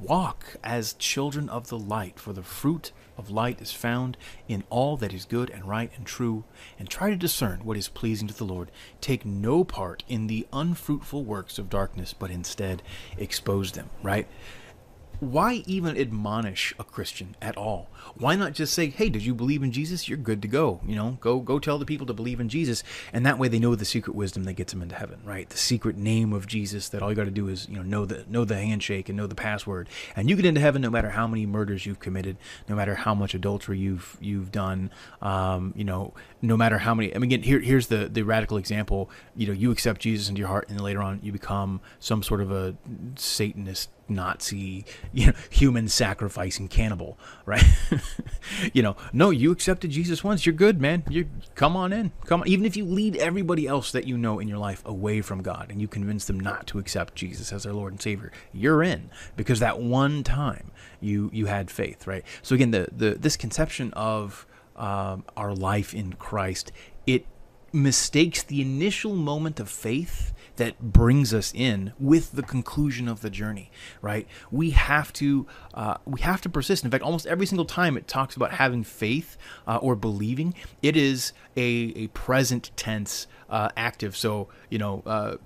[0.00, 4.16] Walk as children of the light, for the fruit of light is found
[4.48, 6.44] in all that is good and right and true,
[6.78, 8.70] and try to discern what is pleasing to the Lord.
[9.00, 12.82] Take no part in the unfruitful works of darkness, but instead
[13.18, 14.26] expose them, right?
[15.20, 17.88] why even admonish a Christian at all?
[18.14, 20.08] Why not just say, "Hey, did you believe in Jesus?
[20.08, 20.80] You're good to go.
[20.86, 22.82] You know, go go tell the people to believe in Jesus."
[23.12, 25.48] And that way they know the secret wisdom that gets them into heaven, right?
[25.48, 28.04] The secret name of Jesus that all you got to do is, you know, know
[28.04, 29.88] the know the handshake and know the password.
[30.16, 32.36] And you get into heaven no matter how many murders you've committed,
[32.68, 34.90] no matter how much adultery you've you've done,
[35.22, 38.56] um, you know, no matter how many I mean again, here here's the the radical
[38.56, 42.22] example, you know, you accept Jesus into your heart and later on you become some
[42.22, 42.76] sort of a
[43.16, 47.64] satanist Nazi, you know, human sacrificing cannibal, right?
[48.72, 50.46] you know, no, you accepted Jesus once.
[50.46, 51.04] You're good, man.
[51.08, 52.12] You come on in.
[52.26, 52.48] Come on.
[52.48, 55.68] Even if you lead everybody else that you know in your life away from God
[55.70, 59.10] and you convince them not to accept Jesus as their Lord and Savior, you're in
[59.36, 62.24] because that one time you you had faith, right?
[62.42, 66.72] So again, the the this conception of um, our life in Christ,
[67.06, 67.26] it
[67.72, 73.30] mistakes the initial moment of faith that brings us in with the conclusion of the
[73.30, 73.70] journey
[74.02, 74.26] right?
[74.50, 76.84] We have to uh, we have to persist.
[76.84, 80.96] In fact almost every single time it talks about having faith uh, or believing it
[80.96, 84.16] is a, a present tense uh, active.
[84.16, 85.36] So you know uh,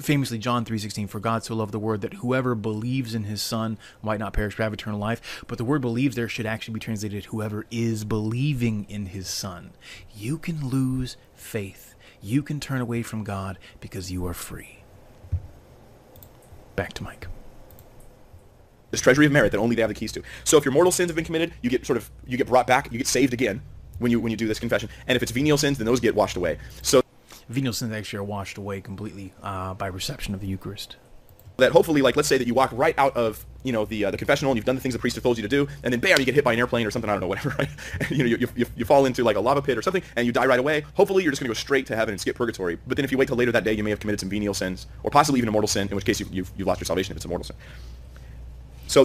[0.00, 3.78] famously john 3.16 for god so loved the word that whoever believes in his son
[4.02, 5.44] might not perish but have eternal life.
[5.46, 9.72] But the word believes there should actually be translated whoever is believing in his son.
[10.14, 11.94] You can lose faith
[12.26, 14.80] you can turn away from God because you are free.
[16.74, 17.28] Back to Mike.
[18.90, 20.22] This treasury of merit that only they have the keys to.
[20.44, 22.66] So if your mortal sins have been committed, you get sort of you get brought
[22.66, 23.62] back, you get saved again
[23.98, 24.88] when you when you do this confession.
[25.06, 26.58] And if it's venial sins, then those get washed away.
[26.82, 27.02] So
[27.48, 30.96] venial sins actually are washed away completely uh, by reception of the Eucharist
[31.58, 34.10] that hopefully, like, let's say that you walk right out of, you know, the uh,
[34.10, 35.92] the confessional and you've done the things the priest has told you to do, and
[35.92, 37.68] then bam, you get hit by an airplane or something, I don't know, whatever, right?
[38.00, 40.26] And, you know, you, you, you fall into like a lava pit or something, and
[40.26, 40.84] you die right away.
[40.94, 42.78] Hopefully, you're just going to go straight to heaven and skip purgatory.
[42.86, 44.54] But then if you wait till later that day, you may have committed some venial
[44.54, 46.86] sins, or possibly even a mortal sin, in which case you, you've, you've lost your
[46.86, 47.56] salvation if it's a mortal sin.
[48.86, 49.04] So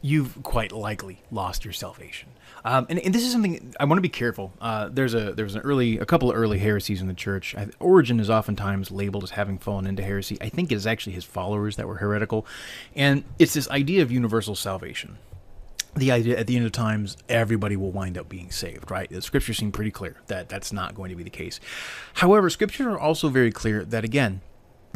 [0.00, 2.28] you've quite likely lost your salvation.
[2.64, 4.52] Um, and, and, this is something I want to be careful.
[4.60, 7.54] Uh, there's a there's an early a couple of early heresies in the church.
[7.56, 10.38] I, Origen is oftentimes labeled as having fallen into heresy.
[10.40, 12.46] I think it is actually his followers that were heretical,
[12.94, 15.18] and it's this idea of universal salvation.
[15.94, 19.08] The idea at the end of times, everybody will wind up being saved, right?
[19.08, 21.58] The scriptures seem pretty clear that that's not going to be the case.
[22.14, 24.40] However, scriptures are also very clear that again,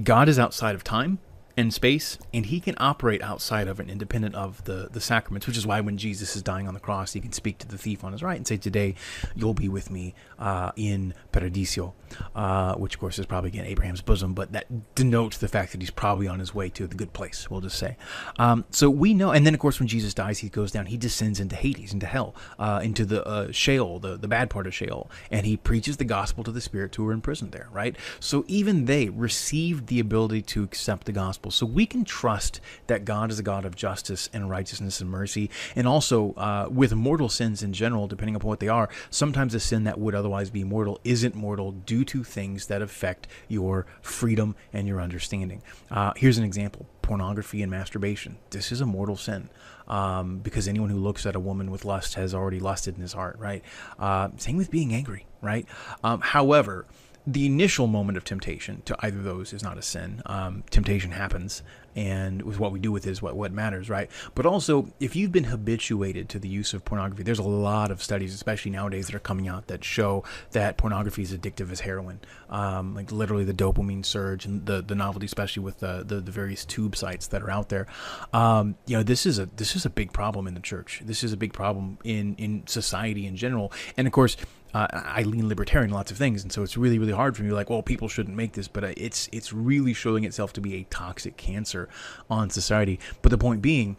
[0.03, 1.19] God is outside of time
[1.57, 5.57] in space, and he can operate outside of and independent of the, the sacraments, which
[5.57, 8.05] is why when Jesus is dying on the cross, he can speak to the thief
[8.05, 8.95] on his right and say, Today
[9.35, 11.95] you'll be with me uh, in Paradiso,
[12.35, 15.81] uh, which of course is probably again Abraham's bosom, but that denotes the fact that
[15.81, 17.97] he's probably on his way to the good place, we'll just say.
[18.39, 20.97] Um, so we know, and then of course when Jesus dies, he goes down, he
[20.97, 24.75] descends into Hades, into hell, uh, into the uh, Sheol, the, the bad part of
[24.75, 27.97] Sheol, and he preaches the gospel to the spirits who were imprisoned there, right?
[28.21, 31.51] So even they received the ability to accept the gospel gospel.
[31.51, 35.51] So we can trust that God is a God of justice and righteousness and mercy.
[35.77, 39.61] And also, uh, with mortal sins in general, depending upon what they are, sometimes a
[39.61, 44.55] sin that would otherwise be mortal isn't mortal due to things that affect your freedom
[44.73, 45.63] and your understanding.
[45.91, 48.37] Uh, here's an example pornography and masturbation.
[48.51, 49.49] This is a mortal sin.
[49.89, 53.13] Um, because anyone who looks at a woman with lust has already lusted in his
[53.13, 53.65] heart, right?
[53.99, 55.67] Uh, same with being angry, right?
[56.05, 56.87] Um, however,
[57.27, 60.23] the initial moment of temptation to either of those is not a sin.
[60.27, 61.63] Um, temptation happens,
[61.95, 64.11] and with what we do with it is what, what matters, right?
[64.35, 68.03] But also, if you've been habituated to the use of pornography, there's a lot of
[68.03, 72.21] studies, especially nowadays, that are coming out that show that pornography is addictive as heroin.
[72.51, 76.33] Um, like literally the dopamine surge and the, the novelty, especially with the, the, the
[76.33, 77.87] various tube sites that are out there.
[78.33, 81.03] Um, you know, this is a this is a big problem in the church.
[81.05, 83.73] This is a big problem in in society in general.
[83.97, 84.37] And of course,
[84.75, 87.51] uh, I lean libertarian lots of things, and so it's really, really hard for me.
[87.51, 90.85] Like, well, people shouldn't make this, but it's it's really showing itself to be a
[90.85, 91.89] toxic cancer
[92.31, 92.99] on society.
[93.21, 93.97] But the point being,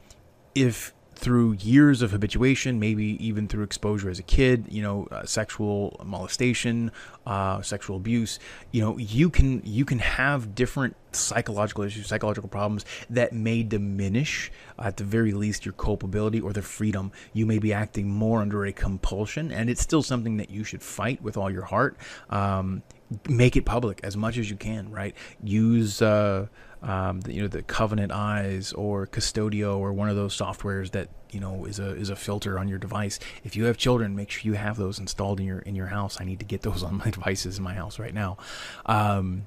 [0.55, 5.25] if through years of habituation, maybe even through exposure as a kid, you know, uh,
[5.25, 6.91] sexual molestation,
[7.25, 8.39] uh, sexual abuse,
[8.71, 14.51] you know, you can you can have different psychological issues, psychological problems that may diminish,
[14.79, 17.11] at the very least, your culpability or the freedom.
[17.33, 20.81] You may be acting more under a compulsion, and it's still something that you should
[20.81, 21.97] fight with all your heart.
[22.29, 22.83] Um,
[23.29, 25.15] make it public as much as you can, right?
[25.43, 26.01] Use.
[26.01, 26.47] Uh,
[26.83, 31.09] um, the, you know the Covenant Eyes or Qustodio or one of those softwares that
[31.31, 33.19] you know is a is a filter on your device.
[33.43, 36.19] If you have children, make sure you have those installed in your in your house.
[36.19, 38.37] I need to get those on my devices in my house right now
[38.83, 39.45] because um,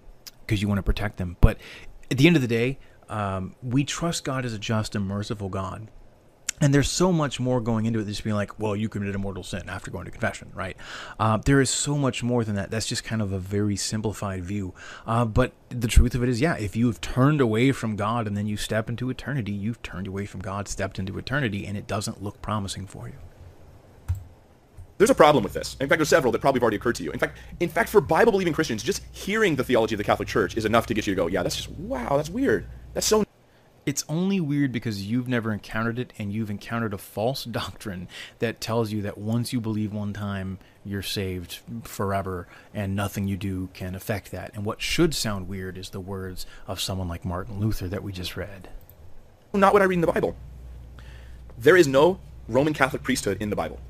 [0.48, 1.36] you want to protect them.
[1.40, 1.58] But
[2.10, 5.48] at the end of the day, um, we trust God as a just and merciful
[5.48, 5.88] God
[6.60, 9.14] and there's so much more going into it than just being like, well, you committed
[9.14, 10.76] a mortal sin after going to confession, right?
[11.18, 12.70] Uh, there is so much more than that.
[12.70, 14.74] That's just kind of a very simplified view.
[15.06, 18.26] Uh, but the truth of it is, yeah, if you have turned away from God
[18.26, 21.76] and then you step into eternity, you've turned away from God, stepped into eternity, and
[21.76, 23.14] it doesn't look promising for you.
[24.98, 25.76] There's a problem with this.
[25.78, 27.10] In fact, there's several that probably have already occurred to you.
[27.10, 30.56] In fact, in fact, for Bible-believing Christians, just hearing the theology of the Catholic Church
[30.56, 32.66] is enough to get you to go, yeah, that's just wow, that's weird.
[32.94, 33.25] That's so
[33.86, 38.08] it's only weird because you've never encountered it and you've encountered a false doctrine
[38.40, 43.36] that tells you that once you believe one time, you're saved forever and nothing you
[43.36, 44.50] do can affect that.
[44.54, 48.12] And what should sound weird is the words of someone like Martin Luther that we
[48.12, 48.68] just read.
[49.54, 50.36] Not what I read in the Bible.
[51.56, 53.80] There is no Roman Catholic priesthood in the Bible.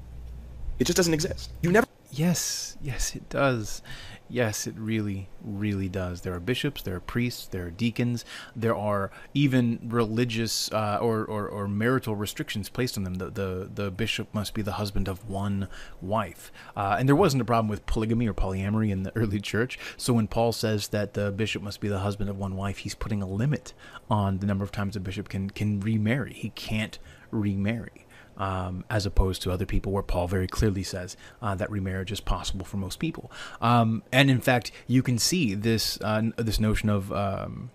[0.79, 1.51] It just doesn't exist.
[1.63, 1.87] You never.
[2.17, 3.83] Yes, yes, it does.
[4.31, 6.23] Yes, it really, really does.
[6.23, 8.25] There are bishops, there are priests, there are deacons,
[8.57, 13.15] there are even religious uh, or, or, or, marital restrictions placed on them.
[13.17, 15.69] The, the, the bishop must be the husband of one
[16.01, 16.51] wife.
[16.75, 19.79] Uh, and there wasn't a problem with polygamy or polyamory in the early church.
[19.99, 22.95] So when Paul says that the bishop must be the husband of one wife, he's
[22.95, 23.75] putting a limit
[24.09, 26.33] on the number of times a bishop can, can remarry.
[26.33, 26.99] He can't
[27.31, 28.06] remarry
[28.37, 32.21] um, as opposed to other people, where Paul very clearly says uh, that remarriage is
[32.21, 33.31] possible for most people.
[33.61, 37.71] Um, and in fact, you can see this uh, this notion of um,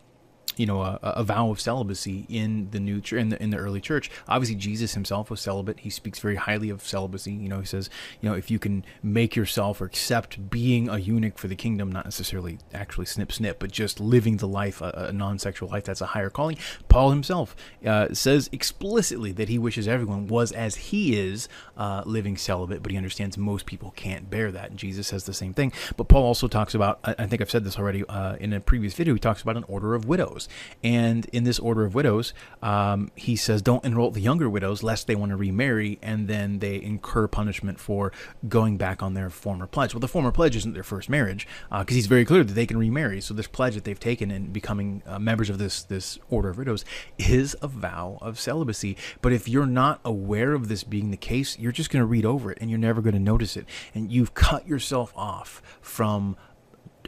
[0.58, 3.82] you know a, a, vow of celibacy in the new in the in the early
[3.82, 4.10] church.
[4.28, 5.80] Obviously, Jesus himself was celibate.
[5.80, 7.34] He speaks very highly of celibacy.
[7.34, 10.98] You know, he says, you know, if you can make yourself or accept being a
[10.98, 15.08] eunuch for the kingdom, not necessarily actually snip snip, but just living the life, a,
[15.10, 16.58] a non-sexual life, that's a higher calling.
[16.88, 22.38] Paul himself uh, says explicitly that he wishes everyone was as he is, uh, living
[22.38, 24.72] celibate, but he understands most people can't bear that.
[24.72, 25.72] And Jesus says the same thing.
[25.98, 28.60] But Paul also talks about, I, I think I've said this already uh, in a
[28.60, 29.14] previous video.
[29.14, 30.48] He talks about an order of widows widows.
[30.84, 35.08] And in this order of widows, um, he says, don't enroll the younger widows lest
[35.08, 38.12] they want to remarry and then they incur punishment for
[38.48, 39.94] going back on their former pledge.
[39.94, 42.66] Well, the former pledge isn't their first marriage because uh, he's very clear that they
[42.66, 43.22] can remarry.
[43.22, 46.58] So this pledge that they've taken in becoming uh, members of this this order of
[46.58, 46.86] widows
[47.18, 48.98] is a vow of celibacy.
[49.22, 52.26] But if you're not aware of this being the case, you're just going to read
[52.26, 56.36] over it and you're never going to notice it, and you've cut yourself off from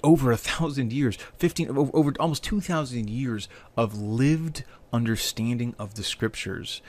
[0.04, 6.82] over a thousand years, 15, over almost 2,000 years of lived understanding of the scriptures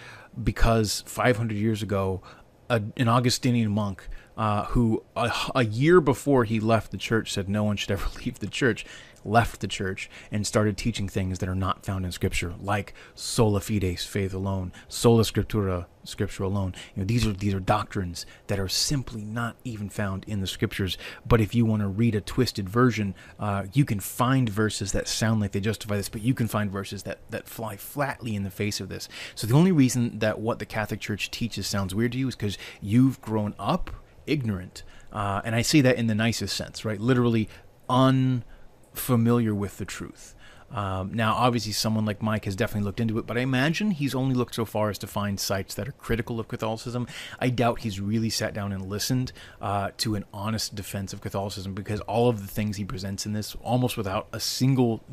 [0.42, 2.20] because 500 years ago,
[2.68, 7.48] a, an Augustinian monk uh, who a, a, year before he left the church said
[7.48, 8.85] no one should ever leave the church
[9.25, 13.61] left the church and started teaching things that are not found in Scripture, like sola
[13.61, 16.75] fides, faith alone, sola scriptura, Scripture alone.
[16.95, 20.47] You know, these are these are doctrines that are simply not even found in the
[20.47, 20.99] Scriptures.
[21.27, 25.09] But if you want to read a twisted version, uh, you can find verses that
[25.09, 28.43] sound like they justify this, but you can find verses that that fly flatly in
[28.43, 29.09] the face of this.
[29.35, 32.37] So the only reason that what the Catholic Church teaches sounds weird to you is
[32.37, 33.91] because you've grown up
[34.27, 34.83] ignorant.
[35.13, 37.01] Uh, and I say that in the nicest sense, right?
[37.01, 37.49] Literally
[37.89, 38.45] un
[38.94, 40.35] familiar with the truth.
[40.74, 44.14] Um, now, obviously, someone like Mike has definitely looked into it, but I imagine he's
[44.14, 47.07] only looked so far as to find sites that are critical of Catholicism.
[47.38, 51.74] I doubt he's really sat down and listened uh, to an honest defense of Catholicism
[51.74, 55.04] because all of the things he presents in this, almost without a single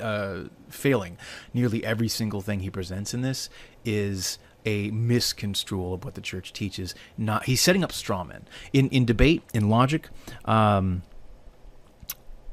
[0.00, 1.18] uh, failing,
[1.52, 3.50] nearly every single thing he presents in this
[3.84, 6.94] is a misconstrual of what the church teaches.
[7.16, 10.08] Not he's setting up straw men in in debate in logic.
[10.44, 11.02] Um,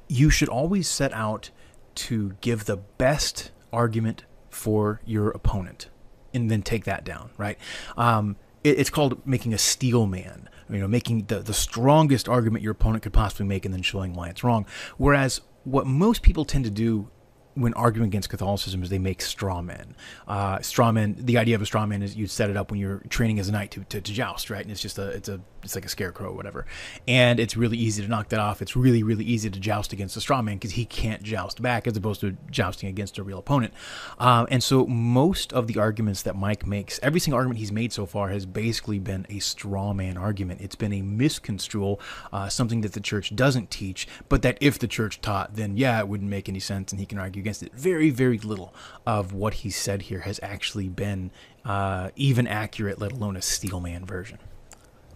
[0.08, 1.50] you should always set out
[1.96, 5.90] to give the best argument for your opponent
[6.34, 7.58] and then take that down, right?
[7.98, 12.64] Um, it, it's called making a steel man, you know, making the, the strongest argument
[12.64, 14.66] your opponent could possibly make and then showing why it's wrong.
[14.98, 17.10] Whereas what most people tend to do
[17.56, 19.96] when arguing against Catholicism is they make straw men.
[20.28, 21.16] Uh, straw men.
[21.18, 23.48] The idea of a straw man is you set it up when you're training as
[23.50, 24.62] a knight to, to, to, joust, right?
[24.62, 26.66] And it's just a it's a it's like a scarecrow or whatever.
[27.08, 28.62] And it's really easy to knock that off.
[28.62, 31.88] It's really really easy to joust against a straw man because he can't joust back
[31.88, 33.74] as opposed to jousting against a real opponent.
[34.20, 37.94] Uh, and so most of the arguments that Mike makes, every single argument he's made
[37.94, 40.62] so far has basically been a straw man argument.
[40.62, 42.00] It's been a misconstrual,
[42.34, 46.00] uh, something that the church doesn't teach, but that if the church taught, then yeah,
[46.00, 47.74] it wouldn't make any sense, and he can argue against it.
[47.74, 48.74] Very, very little
[49.06, 51.30] of what he said here has actually been
[51.64, 54.40] uh, even accurate, let alone a Steelman version.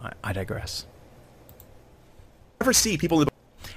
[0.01, 0.85] I, I digress.
[2.61, 3.25] Ever see people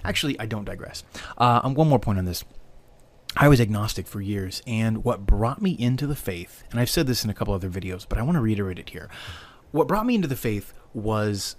[0.04, 1.04] Actually, I don't digress.
[1.38, 2.44] Uh, um, one more point on this.
[3.36, 7.06] I was agnostic for years, and what brought me into the faith, and I've said
[7.06, 9.08] this in a couple other videos, but I want to reiterate it here.
[9.70, 11.56] What brought me into the faith was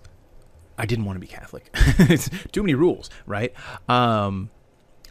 [0.77, 1.69] I didn't want to be Catholic.
[1.73, 3.53] it's too many rules, right?
[3.89, 4.51] Um,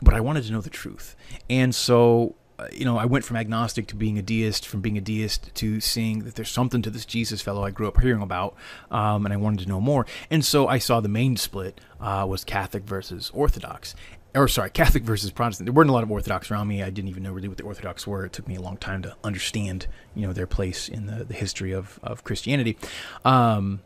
[0.03, 1.17] but I wanted to know the truth.
[1.49, 4.99] And so, uh, you know, I went from agnostic to being a deist, from being
[4.99, 8.23] a deist to seeing that there's something to this Jesus fellow I grew up hearing
[8.23, 8.55] about,
[8.91, 10.07] um, and I wanted to know more.
[10.31, 13.95] And so I saw the main split uh, was Catholic versus Orthodox.
[14.35, 15.67] Or sorry, Catholic versus Protestant.
[15.67, 16.83] There weren't a lot of Orthodox around me.
[16.83, 18.25] I didn't even know really what the Orthodox were.
[18.25, 21.35] It took me a long time to understand, you know, their place in the, the
[21.35, 22.79] history of, of Christianity.
[23.27, 23.83] Um,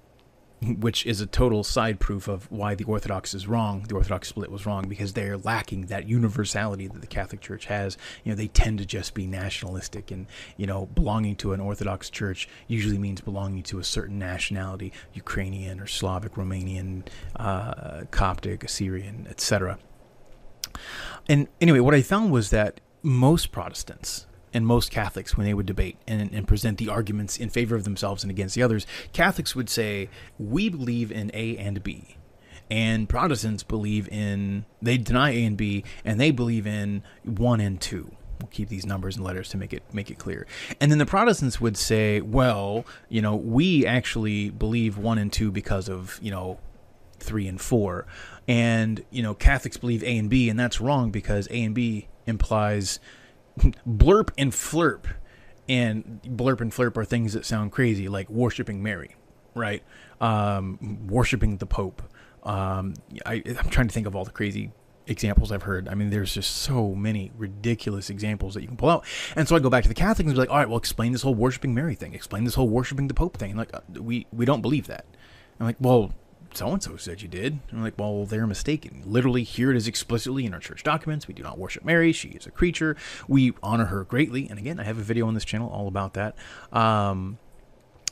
[0.67, 3.85] which is a total side proof of why the Orthodox is wrong.
[3.89, 7.97] The Orthodox split was wrong because they're lacking that universality that the Catholic Church has.
[8.25, 10.27] You know, they tend to just be nationalistic, and
[10.57, 15.81] you know, belonging to an Orthodox church usually means belonging to a certain nationality: Ukrainian
[15.81, 19.79] or Slavic, Romanian, uh, Coptic, Assyrian, etc.
[21.29, 25.67] And anyway, what I found was that most Protestants and most Catholics, when they would
[25.67, 29.55] debate and, and, present the arguments in favor of themselves and against the others, Catholics
[29.55, 32.17] would say, We believe in A and B.
[32.71, 37.81] And Protestants believe in, they deny A and B, and they believe in 1 and
[37.81, 40.47] 2 we'll keep these numbers and letters to make it make it clear.
[40.79, 45.51] And then the Protestants would say, well, you know, we actually believe one and two
[45.51, 46.59] because of, you know,
[47.19, 48.07] three and four.
[48.47, 52.09] And, you know, Catholics believe A and B, and that's wrong because A and B
[52.27, 53.01] implies
[53.87, 55.05] blurp and flurp.
[55.69, 59.17] And blurp and flurp are things that sound crazy, like worshiping Mary,
[59.55, 59.83] right?
[60.21, 62.03] Um, worshiping the Pope.
[62.45, 64.71] Um, I, I'm trying to think of all the crazy
[65.09, 65.89] examples I've heard.
[65.89, 69.05] I mean, there's just so many ridiculous examples that you can pull out.
[69.35, 71.13] And so I go back to the Catholics and be like, all right, well, explain
[71.13, 72.15] this whole worshiping Mary thing.
[72.15, 73.57] Explain this whole worshiping the Pope thing.
[73.57, 75.07] like, uh, we we don't believe that.
[75.59, 76.13] I'm like, well,
[76.57, 77.61] so and so said you did.
[77.73, 79.03] I'm like, well, they're mistaken.
[79.05, 81.29] Literally, here it is explicitly in our church documents.
[81.29, 82.13] We do not worship Mary.
[82.13, 82.97] She is a creature.
[83.29, 84.49] We honor her greatly.
[84.49, 86.37] And again, I have a video on this channel all about that.
[86.73, 87.39] Um,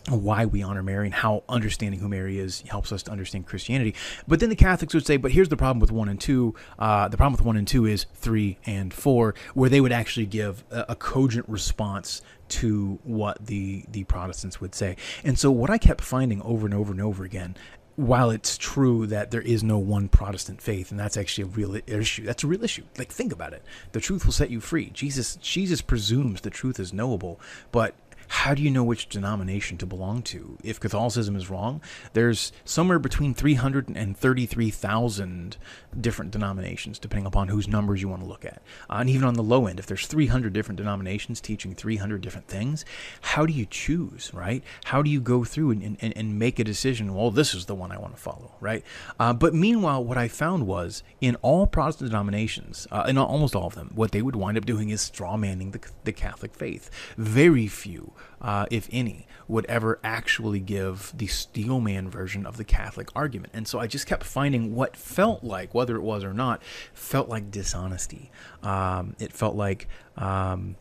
[0.09, 3.95] why we honor Mary and how understanding who Mary is helps us to understand Christianity.
[4.29, 6.55] But then the Catholics would say, but here's the problem with one and two.
[6.79, 10.27] Uh, the problem with one and two is three and four, where they would actually
[10.27, 14.97] give a, a cogent response to what the the Protestants would say.
[15.25, 17.57] And so what I kept finding over and over and over again
[17.97, 21.81] while it's true that there is no one Protestant faith, and that's actually a real
[21.87, 22.85] issue, that's a real issue.
[22.99, 23.63] Like, think about it.
[23.93, 24.91] The truth will set you free.
[24.91, 27.95] Jesus, Jesus presumes the truth is knowable, but
[28.29, 30.59] how do you know which denomination to belong to?
[30.63, 31.81] If Catholicism is wrong,
[32.13, 35.57] there's somewhere between 300 and 33,000
[36.01, 38.63] different denominations, depending upon whose numbers you want to look at.
[38.91, 42.49] Uh, and even on the low end, if there's 300 different denominations teaching 300 different
[42.49, 42.85] things,
[43.21, 44.63] how do you choose, right?
[44.85, 47.15] How do you go through and, and, and make a decision?
[47.15, 48.85] Well, this is the one I want to follow, right?
[49.19, 53.67] Uh, but meanwhile, what I found was in all Protestant denominations, uh, in almost all
[53.67, 56.91] of them, what they would wind up doing is strawmanning the, the Catholic faith.
[57.17, 63.09] Very few uh, if any, would ever actually give the steelman version of the Catholic
[63.15, 63.53] argument.
[63.55, 67.29] And so I just kept finding what felt like, whether it was or not, felt
[67.29, 68.31] like dishonesty.
[68.63, 69.89] Um, it felt like.
[70.17, 70.77] Um,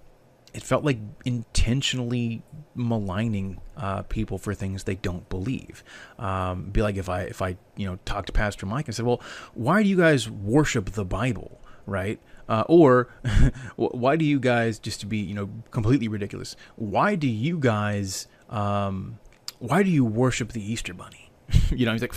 [0.53, 2.43] it felt like intentionally
[2.75, 5.83] maligning uh, people for things they don't believe.
[6.19, 9.03] Um, be like if I if I you know talked to Pastor Mike and said,
[9.03, 9.19] "Well,
[9.55, 12.19] why do you guys worship the Bible?" right?
[12.47, 13.07] Uh, or
[13.75, 18.27] why do you guys, just to be, you know, completely ridiculous, why do you guys,
[18.49, 19.17] um,
[19.59, 21.22] why do you worship the Easter Bunny?
[21.71, 22.13] you know, he's like,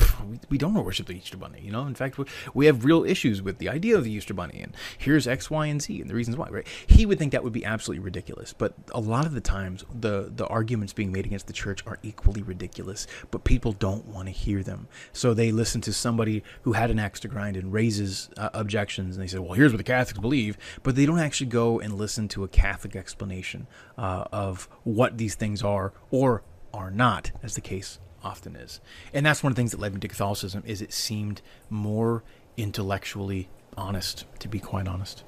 [0.49, 1.61] we don't worship the Easter Bunny.
[1.61, 2.19] You know, in fact,
[2.55, 5.67] we have real issues with the idea of the Easter Bunny, and here's X, Y,
[5.67, 6.49] and Z, and the reasons why.
[6.49, 6.67] Right?
[6.87, 10.31] He would think that would be absolutely ridiculous, but a lot of the times, the
[10.35, 14.33] the arguments being made against the church are equally ridiculous, but people don't want to
[14.33, 18.31] hear them, so they listen to somebody who had an axe to grind and raises
[18.37, 21.49] uh, objections, and they say, well, here's what the Catholics believe, but they don't actually
[21.49, 23.67] go and listen to a Catholic explanation
[23.99, 28.81] uh, of what these things are or are not, as the case often is.
[29.15, 32.25] And that's one of the things that led me to Catholicism is it seemed more
[32.57, 35.23] intellectually honest, to be quite honest.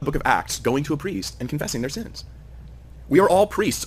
[0.00, 2.24] The Book of Acts, going to a priest and confessing their sins.
[3.08, 3.86] We are all priests.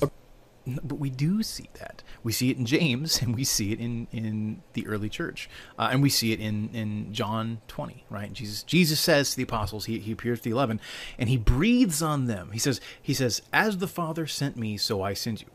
[0.84, 2.04] But we do see that.
[2.24, 5.50] We see it in James, and we see it in, in the early church,
[5.80, 8.34] uh, and we see it in, in John 20, right?
[8.34, 10.82] Jesus Jesus says to the apostles, he, he appears to the eleven,
[11.18, 12.52] and he breathes on them.
[12.52, 15.48] He says, he says, "As the Father sent me, so I send you."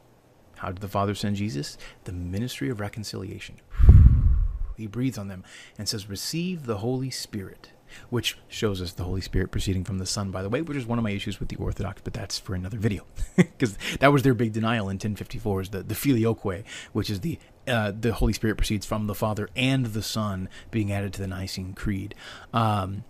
[0.62, 1.76] How did the Father send Jesus?
[2.04, 3.56] The ministry of reconciliation.
[4.74, 5.44] He breathes on them
[5.78, 7.70] and says, Receive the Holy Spirit,
[8.08, 10.86] which shows us the Holy Spirit proceeding from the Son, by the way, which is
[10.86, 13.04] one of my issues with the Orthodox, but that's for another video.
[13.36, 17.38] Because that was their big denial in 1054 is the, the filioque, which is the
[17.68, 21.28] uh, the Holy Spirit proceeds from the Father and the Son being added to the
[21.28, 22.14] Nicene Creed.
[22.52, 23.04] Um,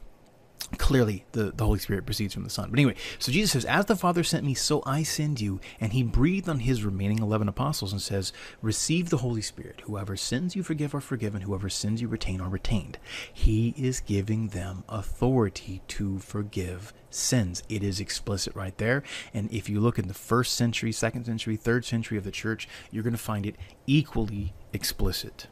[0.78, 2.70] clearly the, the Holy Spirit proceeds from the Son.
[2.70, 5.60] But anyway, so Jesus says, As the Father sent me, so I send you.
[5.80, 9.82] And he breathed on his remaining 11 apostles and says, Receive the Holy Spirit.
[9.84, 11.42] Whoever sins you forgive are forgiven.
[11.42, 12.98] Whoever sins you retain are retained.
[13.32, 17.62] He is giving them authority to forgive sins.
[17.68, 19.02] It is explicit right there.
[19.34, 22.68] And if you look in the first century, second century, third century of the church,
[22.90, 23.56] you're going to find it
[23.86, 25.48] equally explicit.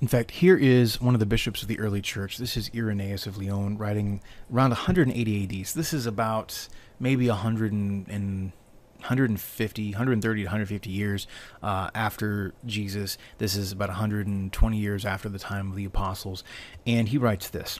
[0.00, 2.38] In fact, here is one of the bishops of the early church.
[2.38, 5.66] This is Irenaeus of Lyon, writing around 180 AD.
[5.66, 8.52] So this is about maybe 100 and, and
[9.00, 11.26] 150, 130 to 150 years
[11.62, 13.18] uh, after Jesus.
[13.36, 16.44] This is about 120 years after the time of the apostles.
[16.86, 17.78] And he writes this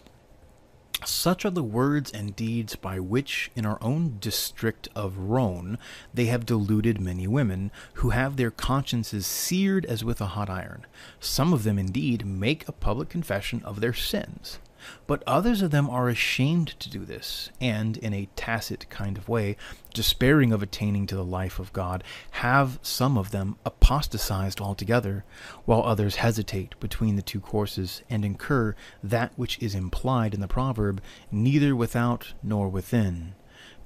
[1.08, 5.78] such are the words and deeds by which, in our own district of Rhone,
[6.12, 10.86] they have deluded many women, who have their consciences seared as with a hot iron.
[11.18, 14.58] Some of them, indeed, make a public confession of their sins.
[15.06, 19.28] But others of them are ashamed to do this, and, in a tacit kind of
[19.28, 19.56] way,
[19.94, 25.24] despairing of attaining to the life of God, have some of them apostatized altogether,
[25.64, 30.48] while others hesitate between the two courses, and incur that which is implied in the
[30.48, 33.34] proverb, neither without nor within,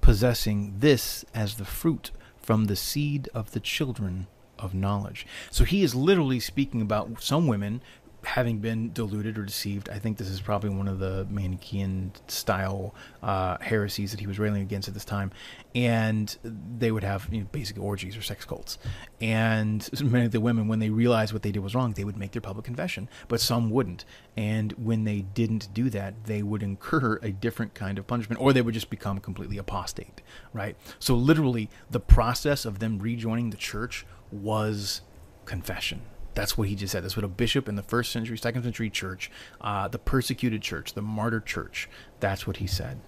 [0.01, 4.27] possessing this as the fruit from the seed of the children
[4.59, 5.27] of knowledge.
[5.51, 7.83] So he is literally speaking about some women
[8.25, 12.95] having been deluded or deceived, I think this is probably one of the Manichaean style
[13.23, 15.31] uh, heresies that he was railing against at this time.
[15.75, 18.79] And they would have you know, basic orgies or sex cults.
[19.21, 22.17] And many of the women, when they realized what they did was wrong, they would
[22.17, 24.05] make their public confession, but some wouldn't.
[24.37, 28.53] And when they didn't do that, they would incur a different kind of punishment, or
[28.53, 30.23] they would just become completely apostate,
[30.53, 30.77] right?
[30.99, 35.03] So, literally, the process of them rejoining the church was
[35.45, 36.03] confession
[36.35, 37.05] that's what he just said.
[37.05, 39.31] That's what a bishop in the first century, second century church,
[39.61, 41.89] uh, the persecuted church, the martyr church,
[42.21, 43.01] that's what he said.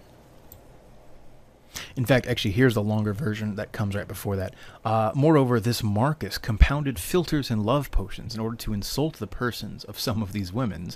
[1.94, 4.54] In fact, actually, here's the longer version that comes right before that.
[4.84, 9.84] Uh, moreover, this Marcus compounded philters and love potions in order to insult the persons
[9.84, 10.90] of some of these women,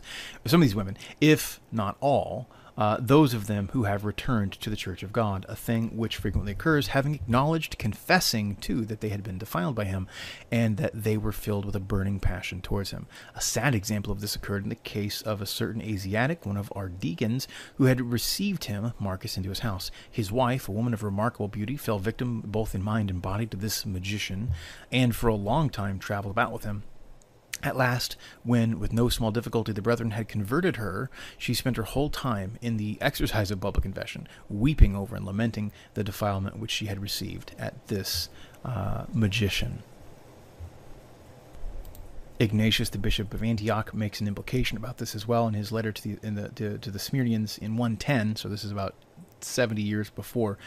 [0.46, 2.48] some of these women, if not all,
[2.80, 6.16] uh, those of them who have returned to the church of God, a thing which
[6.16, 10.08] frequently occurs, having acknowledged, confessing too that they had been defiled by him,
[10.50, 13.06] and that they were filled with a burning passion towards him.
[13.34, 16.72] A sad example of this occurred in the case of a certain Asiatic, one of
[16.74, 19.90] our deacons, who had received him, Marcus, into his house.
[20.10, 23.58] His wife, a woman of remarkable beauty, fell victim both in mind and body to
[23.58, 24.52] this magician,
[24.90, 26.84] and for a long time traveled about with him.
[27.62, 31.82] At last, when with no small difficulty the brethren had converted her, she spent her
[31.82, 36.70] whole time in the exercise of public confession, weeping over and lamenting the defilement which
[36.70, 38.30] she had received at this
[38.64, 39.82] uh, magician.
[42.38, 45.92] Ignatius, the bishop of Antioch, makes an implication about this as well in his letter
[45.92, 48.36] to the, the to, to the Smyrnaeans in 110.
[48.36, 48.94] So this is about
[49.44, 50.58] 70 years before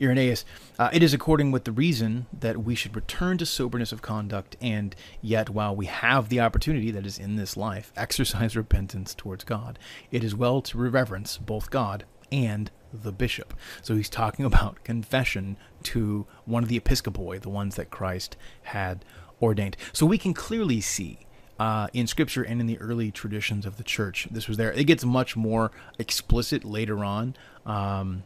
[0.00, 0.44] Irenaeus.
[0.78, 4.56] Uh, it is according with the reason that we should return to soberness of conduct,
[4.60, 9.44] and yet, while we have the opportunity that is in this life, exercise repentance towards
[9.44, 9.78] God.
[10.10, 13.54] It is well to reverence both God and the bishop.
[13.82, 19.04] So he's talking about confession to one of the episcopoi, the ones that Christ had
[19.40, 19.76] ordained.
[19.92, 21.26] So we can clearly see
[21.58, 24.26] uh, in Scripture and in the early traditions of the church.
[24.30, 24.72] This was there.
[24.72, 27.36] It gets much more explicit later on.
[27.66, 28.24] Um,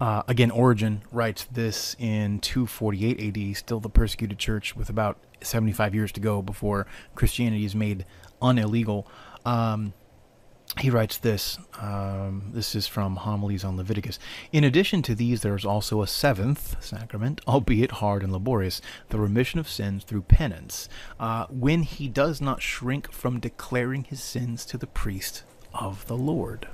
[0.00, 5.94] uh, again, Origen writes this in 248 AD, still the persecuted church, with about 75
[5.94, 8.04] years to go before Christianity is made
[8.40, 9.06] unillegal.
[9.44, 9.92] Um,
[10.78, 11.58] he writes this.
[11.80, 14.18] Um, this is from Homilies on Leviticus.
[14.52, 19.18] In addition to these, there is also a seventh sacrament, albeit hard and laborious, the
[19.18, 20.88] remission of sins through penance,
[21.18, 25.42] uh, when he does not shrink from declaring his sins to the priest
[25.74, 26.68] of the Lord.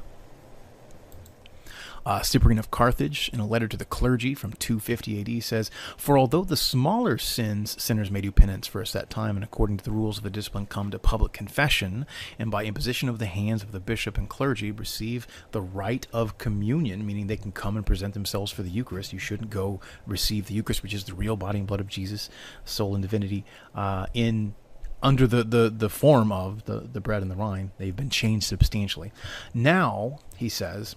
[2.06, 6.18] Uh, Cyprian of Carthage, in a letter to the clergy from 250 AD, says, For
[6.18, 9.84] although the smaller sins sinners may do penance for a set time, and according to
[9.84, 12.06] the rules of the discipline come to public confession,
[12.38, 16.38] and by imposition of the hands of the bishop and clergy receive the rite of
[16.38, 19.12] communion, meaning they can come and present themselves for the Eucharist.
[19.12, 22.28] You shouldn't go receive the Eucharist, which is the real body and blood of Jesus,
[22.64, 23.44] soul and divinity,
[23.74, 24.54] uh, in
[25.04, 27.72] under the, the, the form of the, the bread and the wine.
[27.76, 29.12] They've been changed substantially.
[29.52, 30.96] Now, he says,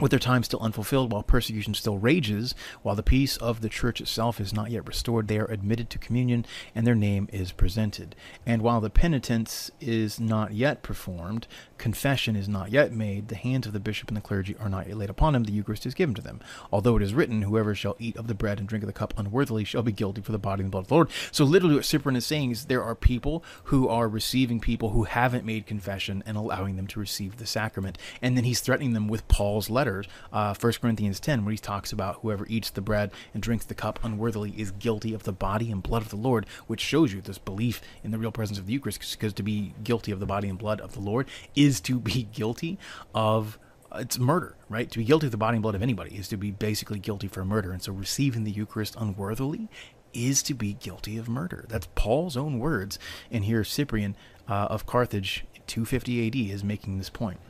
[0.00, 4.00] with their time still unfulfilled, while persecution still rages, while the peace of the church
[4.00, 8.16] itself is not yet restored, they are admitted to communion and their name is presented.
[8.46, 11.46] And while the penitence is not yet performed,
[11.78, 14.88] confession is not yet made, the hands of the bishop and the clergy are not
[14.88, 16.40] yet laid upon him, the Eucharist is given to them.
[16.72, 19.14] Although it is written, Whoever shall eat of the bread and drink of the cup
[19.16, 21.10] unworthily shall be guilty for the body and blood of the Lord.
[21.32, 25.04] So literally what Cyprian is saying is there are people who are receiving people who
[25.04, 27.98] haven't made confession and allowing them to receive the sacrament.
[28.22, 31.58] And then he's threatening them with Paul's letter letters, uh, 1 Corinthians 10, where he
[31.58, 35.32] talks about whoever eats the bread and drinks the cup unworthily is guilty of the
[35.32, 38.58] body and blood of the Lord, which shows you this belief in the real presence
[38.58, 41.26] of the Eucharist, because to be guilty of the body and blood of the Lord
[41.54, 42.78] is to be guilty
[43.14, 43.58] of
[43.96, 44.88] it's murder, right?
[44.88, 47.26] To be guilty of the body and blood of anybody is to be basically guilty
[47.26, 47.72] for murder.
[47.72, 49.68] And so receiving the Eucharist unworthily
[50.12, 51.64] is to be guilty of murder.
[51.68, 53.00] That's Paul's own words.
[53.32, 54.14] And here Cyprian
[54.48, 57.40] uh, of Carthage, 250 AD, is making this point.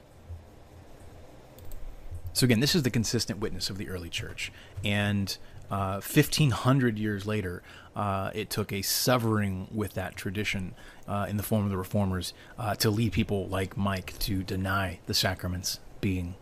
[2.32, 4.52] So again, this is the consistent witness of the early church,
[4.84, 5.36] and
[5.70, 7.62] uh, 1500 years later,
[7.94, 10.74] uh, it took a severing with that tradition
[11.06, 14.98] uh, in the form of the reformers uh, to lead people like Mike to deny
[15.06, 16.34] the sacraments being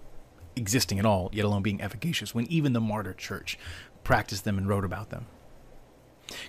[0.57, 3.59] existing at all, yet alone being efficacious, when even the martyr church
[4.03, 5.27] practiced them and wrote about them.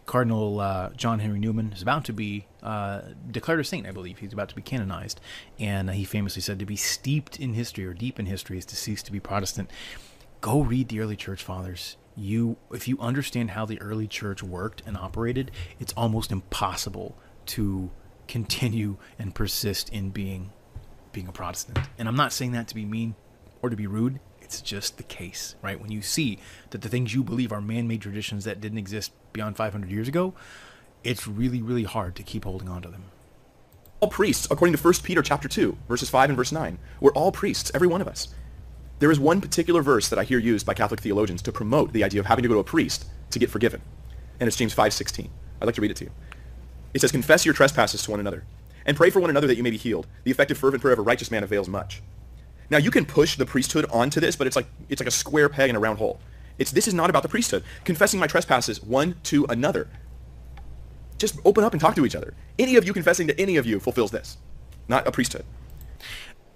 [0.05, 4.19] Cardinal uh, John Henry Newman is about to be uh, declared a saint, I believe.
[4.19, 5.19] He's about to be canonized.
[5.57, 8.75] And he famously said, To be steeped in history or deep in history is to
[8.75, 9.69] cease to be Protestant.
[10.41, 11.97] Go read the early church fathers.
[12.15, 17.17] You, if you understand how the early church worked and operated, it's almost impossible
[17.47, 17.91] to
[18.27, 20.51] continue and persist in being
[21.11, 21.79] being a Protestant.
[21.97, 23.15] And I'm not saying that to be mean
[23.61, 24.19] or to be rude.
[24.41, 25.79] It's just the case, right?
[25.79, 29.11] When you see that the things you believe are man made traditions that didn't exist
[29.33, 30.33] beyond 500 years ago,
[31.03, 33.03] it's really, really hard to keep holding on to them.
[33.99, 37.31] All priests, according to 1 Peter chapter 2, verses 5 and verse 9, we're all
[37.31, 38.29] priests, every one of us.
[38.99, 42.03] There is one particular verse that I hear used by Catholic theologians to promote the
[42.03, 43.81] idea of having to go to a priest to get forgiven.
[44.39, 45.29] And it's James 5:16.
[45.61, 46.11] I'd like to read it to you.
[46.93, 48.43] It says, "Confess your trespasses to one another,
[48.85, 50.07] and pray for one another that you may be healed.
[50.23, 52.01] The effective fervent prayer of a righteous man avails much."
[52.69, 55.49] Now you can push the priesthood onto this, but it's like it's like a square
[55.49, 56.19] peg in a round hole.
[56.59, 57.63] It's this is not about the priesthood.
[57.85, 59.89] Confessing my trespasses one to another.
[61.17, 62.33] Just open up and talk to each other.
[62.57, 64.37] Any of you confessing to any of you fulfills this,
[64.87, 65.45] not a priesthood.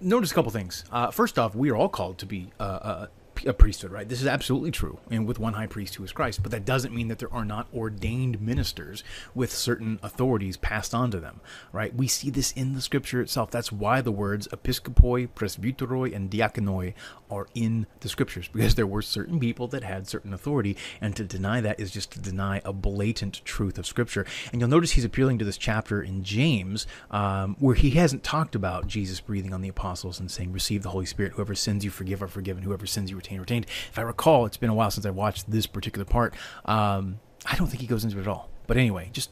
[0.00, 0.84] Notice a couple things.
[0.92, 3.06] Uh, first off, we are all called to be uh, uh,
[3.46, 4.08] a priesthood, right?
[4.08, 6.42] This is absolutely true, and with one high priest who is Christ.
[6.42, 11.10] But that doesn't mean that there are not ordained ministers with certain authorities passed on
[11.10, 11.40] to them,
[11.72, 11.94] right?
[11.94, 13.50] We see this in the scripture itself.
[13.50, 16.94] That's why the words episkopoi, presbyteroi, and diakonoi
[17.30, 21.24] are in the scriptures, because there were certain people that had certain authority, and to
[21.24, 24.26] deny that is just to deny a blatant truth of scripture.
[24.52, 28.54] And you'll notice he's appealing to this chapter in James, um, where he hasn't talked
[28.54, 31.32] about Jesus breathing on the apostles and saying, Receive the Holy Spirit.
[31.32, 32.62] Whoever sins you forgive are forgiven.
[32.62, 33.66] Whoever sins you retain retained.
[33.90, 36.34] If I recall, it's been a while since I watched this particular part.
[36.64, 38.50] Um, I don't think he goes into it at all.
[38.66, 39.30] But anyway, just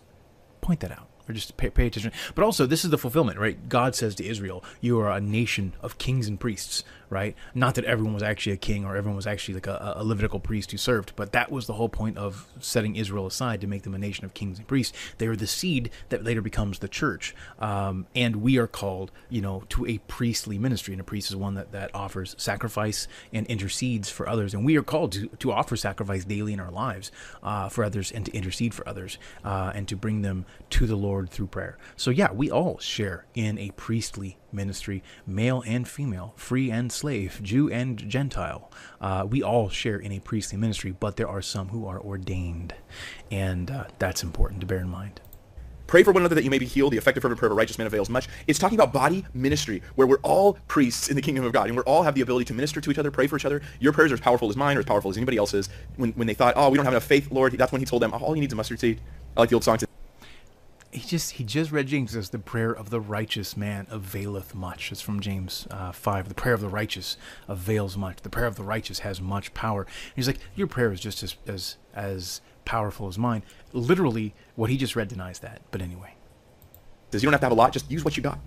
[0.61, 2.13] point that out or just pay, pay, attention.
[2.35, 3.69] But also, this is the fulfillment, right?
[3.69, 7.37] God says to Israel, "You are a nation of kings and priests." Right?
[7.55, 10.41] Not that everyone was actually a king or everyone was actually like a, a, Levitical
[10.41, 13.83] priest who served, but that was the whole point of setting Israel aside to make
[13.83, 14.97] them a nation of kings and priests.
[15.19, 19.43] They are the seed that later becomes the church, um, and we are called, you
[19.43, 23.47] know, to a priestly ministry, and a priest is one that that offers sacrifice and
[23.47, 27.13] intercedes for others, and we are called to to offer sacrifice daily in our lives
[27.43, 30.97] uh, for others and to intercede for others uh, and to bring them to the
[30.97, 31.77] Lord through prayer.
[31.97, 37.02] So yeah, we all share in a priestly ministry, male and female, free and slave,
[37.43, 38.71] Jew and Gentile.
[39.01, 42.75] Uh, we all share in a priestly ministry, but there are some who are ordained,
[43.31, 45.21] and uh, that's important to bear in mind.
[45.89, 46.93] pray for one another that you may be healed.
[46.93, 48.29] The effective fervent prayer of a righteous man avails much.
[48.47, 51.77] It's talking about body ministry, where we're all priests in the kingdom of God, and
[51.77, 53.61] we all have the ability to minister to each other, pray for each other.
[53.81, 55.69] Your prayers are as powerful as mine, or as powerful as anybody else's.
[55.97, 58.03] When, when they thought, oh, we don't have enough faith, Lord, that's when he told
[58.03, 59.01] them, all you need is a mustard seed.
[59.37, 59.79] I like the old song.
[60.93, 64.93] He just he just read James as the prayer of the righteous man availeth much.
[64.93, 66.29] It's from James uh, five.
[66.29, 67.17] The prayer of the righteous
[67.49, 68.21] avails much.
[68.21, 69.83] The prayer of the righteous has much power.
[69.85, 73.43] And he's like, your prayer is just as as as powerful as mine.
[73.73, 75.63] Literally, what he just read denies that.
[75.71, 76.15] But anyway,
[77.11, 77.73] says you don't have to have a lot.
[77.73, 78.39] Just use what you got.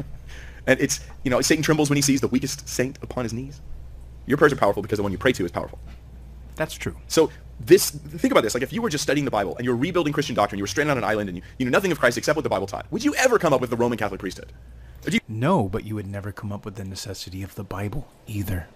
[0.68, 3.60] and it's you know Satan trembles when he sees the weakest saint upon his knees.
[4.26, 5.80] Your prayers are powerful because the one you pray to is powerful.
[6.54, 6.96] That's true.
[7.08, 7.30] So
[7.60, 8.54] this think about this.
[8.54, 10.68] Like if you were just studying the bible and you're rebuilding christian doctrine you were
[10.68, 12.66] stranded on an island and you, you knew nothing of christ except what the bible
[12.66, 14.52] taught would you ever come up with the roman catholic priesthood?
[15.06, 18.68] You- no but you would never come up with the necessity of the bible either.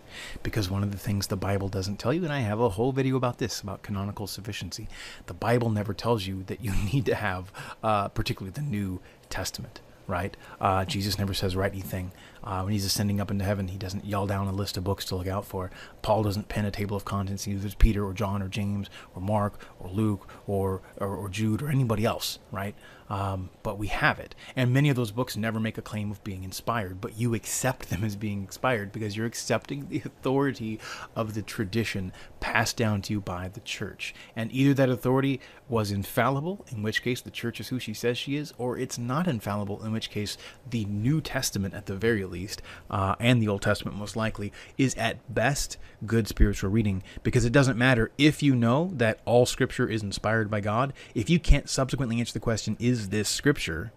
[0.42, 2.92] Because one of the things the bible doesn't tell you and i have a whole
[2.92, 4.86] video about this about canonical sufficiency
[5.26, 9.80] the bible never tells you that you need to have uh, particularly the new testament
[10.06, 10.36] right?
[10.60, 12.12] Uh, Jesus never says write anything.
[12.42, 15.04] Uh, when he's ascending up into heaven, he doesn't yell down a list of books
[15.06, 15.70] to look out for.
[16.02, 19.58] Paul doesn't pen a table of contents, either Peter or John or James or Mark
[19.80, 22.74] or Luke or, or, or Jude or anybody else, right?
[23.08, 24.34] Um, but we have it.
[24.56, 27.90] And many of those books never make a claim of being inspired, but you accept
[27.90, 30.80] them as being inspired because you're accepting the authority
[31.14, 34.14] of the tradition passed down to you by the church.
[34.34, 38.18] And either that authority was infallible, in which case the church is who she says
[38.18, 40.36] she is, or it's not infallible, in which case
[40.68, 44.94] the New Testament, at the very least, uh, and the Old Testament most likely, is
[44.96, 45.76] at best
[46.06, 50.50] good spiritual reading because it doesn't matter if you know that all scripture is inspired
[50.50, 50.92] by God.
[51.14, 53.92] If you can't subsequently answer the question, is is this scripture,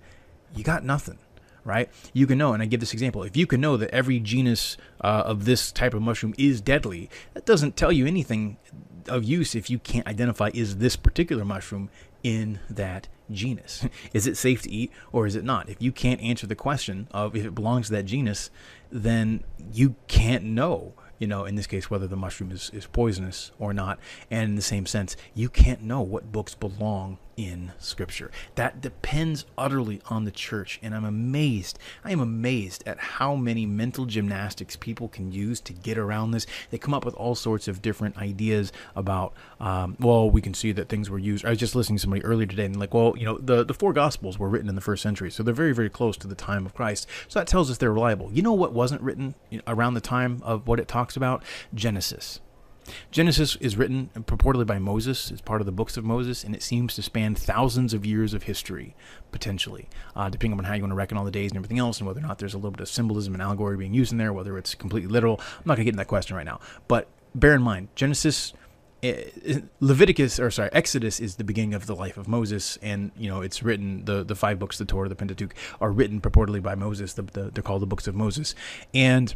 [0.55, 1.19] you got nothing,
[1.63, 1.89] right?
[2.13, 3.21] You can know, and I give this example.
[3.23, 7.09] If you can know that every genus uh, of this type of mushroom is deadly,
[7.35, 8.57] that doesn't tell you anything
[9.07, 11.89] of use if you can't identify is this particular mushroom
[12.23, 13.85] in that genus.
[14.13, 15.69] is it safe to eat or is it not?
[15.69, 18.49] If you can't answer the question of if it belongs to that genus,
[18.91, 23.51] then you can't know you know, in this case, whether the mushroom is, is poisonous
[23.57, 23.99] or not.
[24.29, 28.31] And in the same sense, you can't know what books belong in Scripture.
[28.55, 30.79] That depends utterly on the church.
[30.81, 35.73] And I'm amazed, I am amazed at how many mental gymnastics people can use to
[35.73, 36.47] get around this.
[36.71, 40.71] They come up with all sorts of different ideas about, um, well, we can see
[40.73, 41.45] that things were used.
[41.45, 43.73] I was just listening to somebody earlier today and like, well, you know, the, the
[43.73, 45.29] four Gospels were written in the first century.
[45.29, 47.07] So they're very, very close to the time of Christ.
[47.27, 48.31] So that tells us they're reliable.
[48.33, 49.35] You know what wasn't written
[49.67, 51.43] around the time of what it talks about?
[51.73, 52.39] Genesis.
[53.11, 56.63] Genesis is written purportedly by Moses, it's part of the books of Moses, and it
[56.63, 58.95] seems to span thousands of years of history,
[59.31, 61.99] potentially, uh, depending on how you want to reckon all the days and everything else,
[61.99, 64.17] and whether or not there's a little bit of symbolism and allegory being used in
[64.17, 65.39] there, whether it's completely literal.
[65.39, 66.59] I'm not going to get into that question right now.
[66.87, 68.53] But bear in mind, Genesis.
[69.03, 73.29] Eh, Leviticus, or sorry, Exodus is the beginning of the life of Moses, and you
[73.29, 74.05] know it's written.
[74.05, 77.13] the The five books, the Torah, the Pentateuch, are written purportedly by Moses.
[77.13, 78.55] The, the, they're called the books of Moses,
[78.95, 79.35] and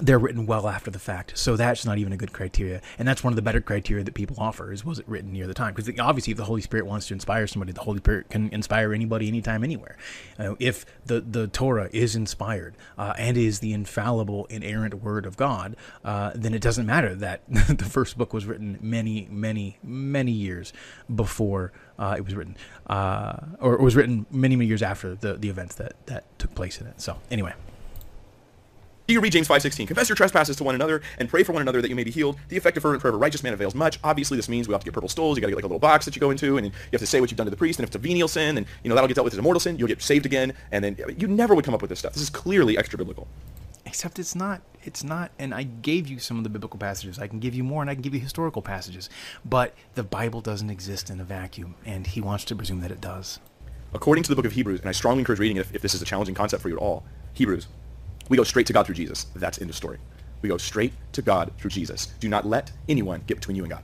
[0.00, 1.38] they're written well after the fact.
[1.38, 2.80] So that's not even a good criteria.
[2.98, 5.46] And that's one of the better criteria that people offer is was it written near
[5.46, 5.74] the time?
[5.74, 8.92] Because obviously if the Holy Spirit wants to inspire somebody, the Holy Spirit can inspire
[8.92, 9.96] anybody anytime, anywhere.
[10.38, 15.36] Uh, if the, the Torah is inspired uh, and is the infallible, inerrant word of
[15.36, 20.32] God, uh, then it doesn't matter that the first book was written many, many, many
[20.32, 20.72] years
[21.14, 22.56] before uh, it was written,
[22.88, 26.52] uh, or, it was written many, many years after the, the events that, that took
[26.54, 27.00] place in it.
[27.00, 27.54] So anyway.
[29.06, 31.82] You read James 5.16, confess your trespasses to one another and pray for one another
[31.82, 32.38] that you may be healed.
[32.48, 33.98] The effective fervent prayer of a righteous man avails much.
[34.02, 35.36] Obviously, this means we have to get purple stoles.
[35.36, 37.02] You got to get like a little box that you go into, and you have
[37.02, 37.78] to say what you've done to the priest.
[37.78, 39.42] And if it's a venial sin, and you know that'll get dealt with as a
[39.42, 40.54] mortal sin, you'll get saved again.
[40.72, 42.14] And then you never would come up with this stuff.
[42.14, 43.28] This is clearly extra biblical.
[43.84, 44.62] Except it's not.
[44.84, 45.32] It's not.
[45.38, 47.18] And I gave you some of the biblical passages.
[47.18, 49.10] I can give you more, and I can give you historical passages.
[49.44, 53.02] But the Bible doesn't exist in a vacuum, and he wants to presume that it
[53.02, 53.38] does.
[53.92, 55.92] According to the book of Hebrews, and I strongly encourage reading it if, if this
[55.92, 57.66] is a challenging concept for you at all, Hebrews
[58.28, 59.26] we go straight to God through Jesus.
[59.34, 59.98] That's in the story.
[60.42, 62.06] We go straight to God through Jesus.
[62.20, 63.82] Do not let anyone get between you and God.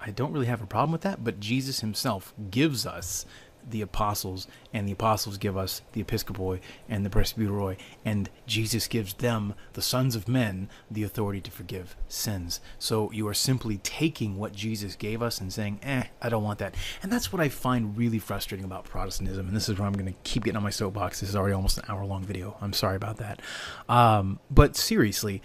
[0.00, 3.26] I don't really have a problem with that, but Jesus himself gives us
[3.70, 9.14] the apostles, and the apostles give us the episcopoi and the presbyteroi, and Jesus gives
[9.14, 12.60] them, the sons of men, the authority to forgive sins.
[12.78, 16.58] So you are simply taking what Jesus gave us and saying, eh, I don't want
[16.58, 16.74] that.
[17.02, 20.12] And that's what I find really frustrating about Protestantism, and this is where I'm going
[20.12, 21.20] to keep getting on my soapbox.
[21.20, 22.56] This is already almost an hour long video.
[22.60, 23.40] I'm sorry about that.
[23.88, 25.42] Um, but seriously,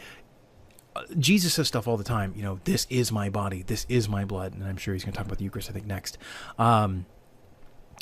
[0.96, 2.34] uh, Jesus says stuff all the time.
[2.36, 5.14] You know, this is my body, this is my blood, and I'm sure he's going
[5.14, 5.70] to talk about the Eucharist.
[5.70, 6.18] I think next.
[6.60, 7.06] Um,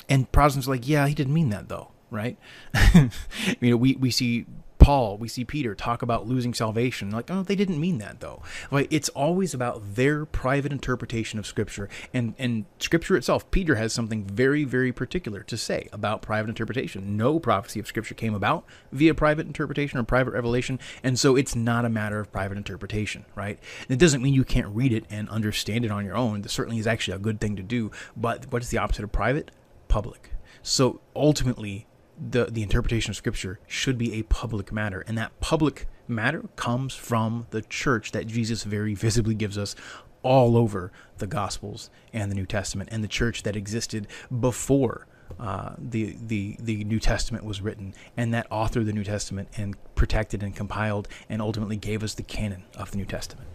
[0.10, 2.38] and Protestants like, yeah, he didn't mean that though, right?
[2.93, 4.45] you know, we, we see
[4.82, 7.12] Paul, we see Peter talk about losing salvation.
[7.12, 8.41] Like, oh, they didn't mean that though.
[8.72, 13.49] Like, it's always about their private interpretation of Scripture, and and Scripture itself.
[13.52, 17.16] Peter has something very, very particular to say about private interpretation.
[17.16, 21.56] No prophecy of Scripture came about via private interpretation or private revelation, and so it's
[21.56, 23.60] not a matter of private interpretation, right?
[23.88, 26.41] It doesn't mean you can't read it and understand it on your own.
[26.41, 27.91] That certainly is actually a good thing to do.
[28.18, 29.52] But what is the opposite of private?
[29.92, 30.32] Public.
[30.64, 31.86] So ultimately,
[32.18, 36.94] the the interpretation of scripture should be a public matter and that public matter comes
[36.94, 39.76] from the church that Jesus very visibly gives us
[40.24, 44.08] all over the gospels and the New Testament and the church that existed
[44.39, 45.08] before
[45.42, 49.76] uh, the the the New Testament was written and that authored the New Testament and
[49.96, 53.50] protected and compiled and ultimately gave us the canon of the New Testament.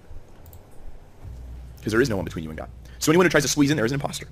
[1.78, 2.68] Because there is no one between you and God.
[2.99, 4.28] So anyone who tries to squeeze in there is an imposter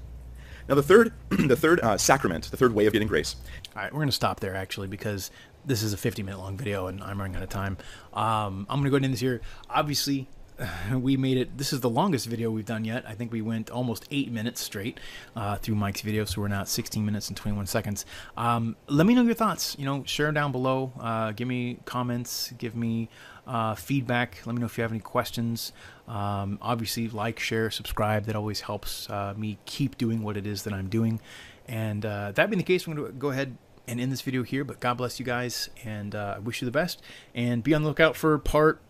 [0.68, 3.36] now the third, the third uh, sacrament, the third way of getting grace.
[3.76, 5.30] All right, we're going to stop there actually because
[5.64, 7.76] this is a 50 minute long video and I'm running out of time.
[8.12, 9.40] Um, I'm going to go into this here.
[9.70, 10.28] Obviously,
[10.94, 11.58] we made it.
[11.58, 13.04] This is the longest video we've done yet.
[13.06, 14.98] I think we went almost eight minutes straight
[15.34, 18.06] uh, through Mike's video, so we're now at 16 minutes and 21 seconds.
[18.36, 19.76] Um, let me know your thoughts.
[19.78, 20.92] You know, share down below.
[20.98, 22.52] Uh, give me comments.
[22.58, 23.08] Give me
[23.46, 24.40] uh, feedback.
[24.46, 25.72] Let me know if you have any questions.
[26.06, 28.26] Um, obviously, like, share, subscribe.
[28.26, 31.20] That always helps uh, me keep doing what it is that I'm doing.
[31.66, 34.42] And uh, that being the case, I'm going to go ahead and end this video
[34.42, 34.64] here.
[34.64, 37.02] But God bless you guys, and uh, I wish you the best.
[37.34, 38.80] And be on the lookout for part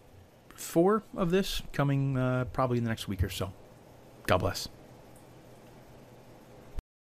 [0.55, 3.53] four of this coming uh, probably in the next week or so.
[4.27, 4.69] God bless.